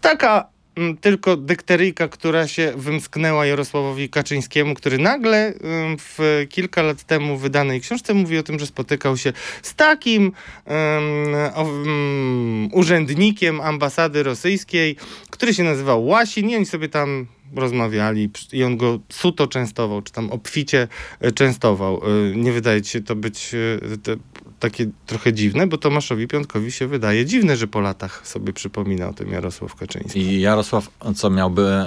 Taka 0.00 0.48
mm, 0.76 0.96
tylko 0.96 1.36
dykteryjka, 1.36 2.08
która 2.08 2.48
się 2.48 2.72
wymsknęła 2.76 3.46
Jarosławowi 3.46 4.08
Kaczyńskiemu, 4.08 4.74
który 4.74 4.98
nagle 4.98 5.46
mm, 5.46 5.96
w 5.98 6.46
kilka 6.48 6.82
lat 6.82 7.02
temu 7.02 7.36
wydanej 7.36 7.80
książce 7.80 8.14
mówi 8.14 8.38
o 8.38 8.42
tym, 8.42 8.58
że 8.58 8.66
spotykał 8.66 9.16
się 9.16 9.32
z 9.62 9.74
takim 9.74 10.32
um, 10.66 12.68
urzędnikiem 12.72 13.60
ambasady 13.60 14.22
rosyjskiej, 14.22 14.96
który 15.30 15.54
się 15.54 15.64
nazywał 15.64 16.06
Łasin 16.06 16.50
i 16.50 16.56
oni 16.56 16.66
sobie 16.66 16.88
tam 16.88 17.26
rozmawiali 17.56 18.30
i 18.52 18.64
on 18.64 18.76
go 18.76 18.98
suto 19.08 19.46
częstował, 19.46 20.02
czy 20.02 20.12
tam 20.12 20.30
obficie 20.30 20.88
e, 21.20 21.32
częstował. 21.32 22.02
E, 22.04 22.36
nie 22.36 22.52
wydaje 22.52 22.82
ci 22.82 22.90
się 22.90 23.00
to 23.00 23.16
być 23.16 23.54
e, 23.54 24.16
takie 24.58 24.86
trochę 25.06 25.32
dziwne, 25.32 25.66
bo 25.66 25.78
Tomaszowi 25.78 26.28
Piątkowi 26.28 26.72
się 26.72 26.86
wydaje 26.86 27.26
dziwne, 27.26 27.56
że 27.56 27.66
po 27.66 27.80
latach 27.80 28.26
sobie 28.26 28.52
przypomina 28.52 29.08
o 29.08 29.12
tym 29.12 29.30
Jarosław 29.30 29.74
Kaczyński. 29.74 30.20
I 30.20 30.40
Jarosław, 30.40 30.88
co 31.16 31.30
miałby 31.30 31.62
e, 31.62 31.86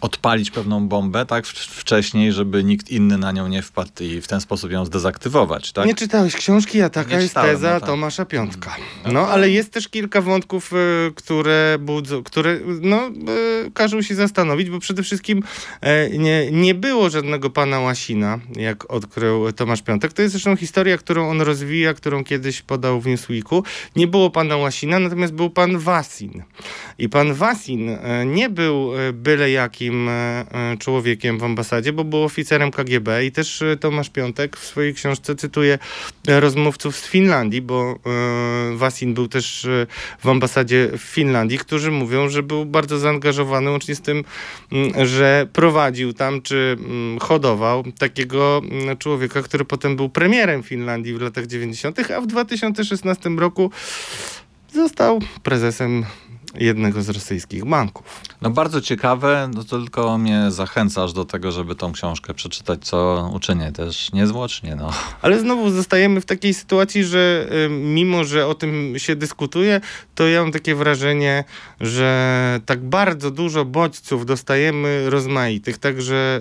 odpalić 0.00 0.50
pewną 0.50 0.88
bombę, 0.88 1.26
tak, 1.26 1.46
wcześniej, 1.46 2.32
żeby 2.32 2.64
nikt 2.64 2.90
inny 2.90 3.18
na 3.18 3.32
nią 3.32 3.48
nie 3.48 3.62
wpadł 3.62 3.90
i 4.00 4.20
w 4.20 4.28
ten 4.28 4.40
sposób 4.40 4.70
ją 4.70 4.84
zdezaktywować, 4.84 5.72
tak? 5.72 5.86
Nie 5.86 5.94
czytałeś 5.94 6.36
książki, 6.36 6.82
a 6.82 6.90
taka 6.90 7.10
nie 7.10 7.16
jest 7.16 7.28
czytałem, 7.28 7.50
teza 7.50 7.74
no 7.74 7.80
tak. 7.80 7.88
Tomasza 7.88 8.24
Piątka. 8.24 8.76
Mm. 8.76 9.14
No, 9.14 9.28
ale 9.28 9.50
jest 9.50 9.72
też 9.72 9.88
kilka 9.88 10.20
wątków, 10.20 10.72
e, 10.72 10.76
które 11.14 11.76
budzą, 11.80 12.22
które, 12.22 12.58
no, 12.80 12.96
e, 12.96 13.10
każą 13.74 14.02
się 14.02 14.14
zastanowić, 14.14 14.70
bo 14.70 14.78
przede 14.78 15.02
wszystkim 15.02 15.42
e, 15.80 16.10
nie, 16.18 16.50
nie 16.50 16.74
było 16.74 17.10
żadnego 17.10 17.50
pana 17.50 17.80
Łasina, 17.80 18.38
jak 18.56 18.92
odkrył 18.92 19.52
Tomasz 19.52 19.82
Piątek. 19.82 20.12
To 20.12 20.22
jest 20.22 20.32
zresztą 20.32 20.56
historia, 20.56 20.98
którą 20.98 21.30
on 21.30 21.40
rozwija 21.40 21.85
którą 21.94 22.24
kiedyś 22.24 22.62
podał 22.62 23.00
w 23.00 23.06
Newsweeku, 23.06 23.64
nie 23.96 24.06
było 24.06 24.30
pana 24.30 24.56
Łasina, 24.56 24.98
natomiast 24.98 25.34
był 25.34 25.50
pan 25.50 25.78
Wasin. 25.78 26.42
I 26.98 27.08
pan 27.08 27.34
Wasin 27.34 27.88
e, 27.88 28.26
nie 28.26 28.50
był 28.50 28.92
e, 28.98 29.12
byle 29.12 29.50
jakim 29.50 30.08
e, 30.08 30.44
człowiekiem 30.78 31.38
w 31.38 31.44
ambasadzie, 31.44 31.92
bo 31.92 32.04
był 32.04 32.24
oficerem 32.24 32.70
KGB 32.70 33.24
i 33.24 33.32
też 33.32 33.64
Tomasz 33.80 34.10
Piątek 34.10 34.56
w 34.56 34.66
swojej 34.66 34.94
książce 34.94 35.36
cytuje 35.36 35.78
rozmówców 36.28 36.96
z 36.96 37.06
Finlandii, 37.06 37.62
bo 37.62 37.98
Wasin 38.72 39.14
był 39.14 39.28
też 39.28 39.66
w 40.24 40.28
ambasadzie 40.28 40.88
w 40.98 41.00
Finlandii, 41.00 41.58
którzy 41.58 41.90
mówią, 41.90 42.28
że 42.28 42.42
był 42.42 42.64
bardzo 42.64 42.98
zaangażowany 42.98 43.70
łącznie 43.70 43.94
z 43.94 44.00
tym, 44.00 44.24
że 45.04 45.46
prowadził 45.52 46.12
tam 46.12 46.42
czy 46.42 46.76
hodował 47.20 47.84
takiego 47.98 48.62
człowieka, 48.98 49.42
który 49.42 49.64
potem 49.64 49.96
był 49.96 50.08
premierem 50.08 50.62
Finlandii 50.62 51.14
w 51.14 51.20
latach 51.20 51.46
90 51.46 51.75
a 52.16 52.20
w 52.20 52.26
2016 52.26 53.30
roku 53.30 53.70
został 54.74 55.20
prezesem 55.42 56.04
jednego 56.54 57.02
z 57.02 57.08
rosyjskich 57.08 57.64
banków. 57.64 58.20
No 58.42 58.50
bardzo 58.50 58.80
ciekawe, 58.80 59.50
no 59.54 59.64
tylko 59.64 60.18
mnie 60.18 60.50
zachęcasz 60.50 61.12
do 61.12 61.24
tego, 61.24 61.52
żeby 61.52 61.74
tą 61.74 61.92
książkę 61.92 62.34
przeczytać, 62.34 62.84
co 62.84 63.30
uczynię 63.34 63.72
też 63.72 64.12
niezwłocznie, 64.12 64.76
no. 64.76 64.90
Ale 65.22 65.40
znowu 65.40 65.70
zostajemy 65.70 66.20
w 66.20 66.26
takiej 66.26 66.54
sytuacji, 66.54 67.04
że 67.04 67.48
y, 67.66 67.68
mimo, 67.68 68.24
że 68.24 68.46
o 68.46 68.54
tym 68.54 68.94
się 68.96 69.16
dyskutuje, 69.16 69.80
to 70.14 70.28
ja 70.28 70.42
mam 70.42 70.52
takie 70.52 70.74
wrażenie, 70.74 71.44
że 71.80 72.60
tak 72.66 72.84
bardzo 72.84 73.30
dużo 73.30 73.64
bodźców 73.64 74.26
dostajemy 74.26 75.10
rozmaitych, 75.10 75.78
także 75.78 76.40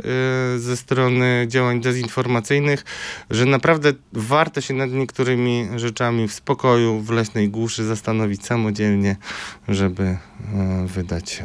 y, 0.56 0.60
ze 0.60 0.78
strony 0.78 1.46
działań 1.48 1.82
dezinformacyjnych, 1.82 2.86
że 3.30 3.46
naprawdę 3.46 3.94
warto 4.14 4.62
się 4.62 4.74
nad 4.74 4.92
niektórymi 4.92 5.68
rzeczami 5.76 6.28
w 6.28 6.34
spokoju, 6.34 7.00
w 7.00 7.10
leśnej 7.10 7.50
głuszy 7.50 7.84
zastanowić 7.86 8.46
samodzielnie, 8.46 9.16
żeby 9.68 10.04
y, 10.04 10.18
wydać 10.88 11.44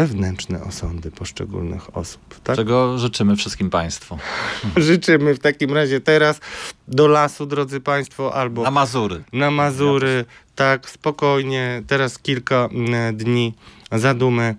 wewnętrzne 0.00 0.64
osądy 0.64 1.10
poszczególnych 1.10 1.96
osób. 1.96 2.40
Tak? 2.44 2.56
Czego 2.56 2.98
życzymy 2.98 3.36
wszystkim 3.36 3.70
Państwu. 3.70 4.18
Życzymy 4.76 5.34
w 5.34 5.38
takim 5.38 5.74
razie 5.74 6.00
teraz 6.00 6.40
do 6.88 7.06
lasu, 7.08 7.46
drodzy 7.46 7.80
Państwo, 7.80 8.34
albo 8.34 8.62
Na 8.62 8.70
Mazury. 8.70 9.24
na 9.32 9.50
Mazury. 9.50 10.24
Tak, 10.54 10.90
spokojnie. 10.90 11.82
Teraz 11.86 12.18
kilka 12.18 12.68
mm, 12.72 13.16
dni 13.16 13.54
zadumy. 13.92 14.54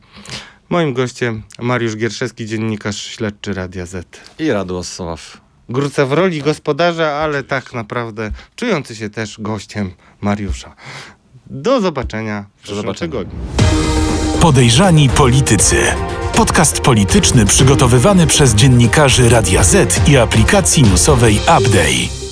Moim 0.69 0.93
gościem 0.93 1.43
Mariusz 1.59 1.95
Gierszewski, 1.97 2.45
dziennikarz 2.45 3.01
śledczy 3.01 3.53
Radia 3.53 3.85
Z. 3.85 4.19
I 4.39 4.51
Radosław. 4.51 5.37
Gruca 5.69 6.05
w 6.05 6.13
roli 6.13 6.41
gospodarza, 6.41 7.11
ale 7.11 7.43
tak 7.43 7.73
naprawdę 7.73 8.31
czujący 8.55 8.95
się 8.95 9.09
też 9.09 9.35
gościem 9.39 9.91
Mariusza. 10.21 10.75
Do 11.47 11.81
zobaczenia 11.81 12.45
w 12.57 12.61
przyszłym 12.63 12.81
zobaczenia. 12.81 13.11
tygodniu. 13.11 14.10
Podejrzani 14.41 15.09
politycy. 15.09 15.75
Podcast 16.35 16.79
polityczny 16.79 17.45
przygotowywany 17.45 18.27
przez 18.27 18.55
dziennikarzy 18.55 19.29
Radia 19.29 19.63
Z 19.63 20.09
i 20.09 20.17
aplikacji 20.17 20.83
newsowej 20.83 21.35
Update. 21.35 22.30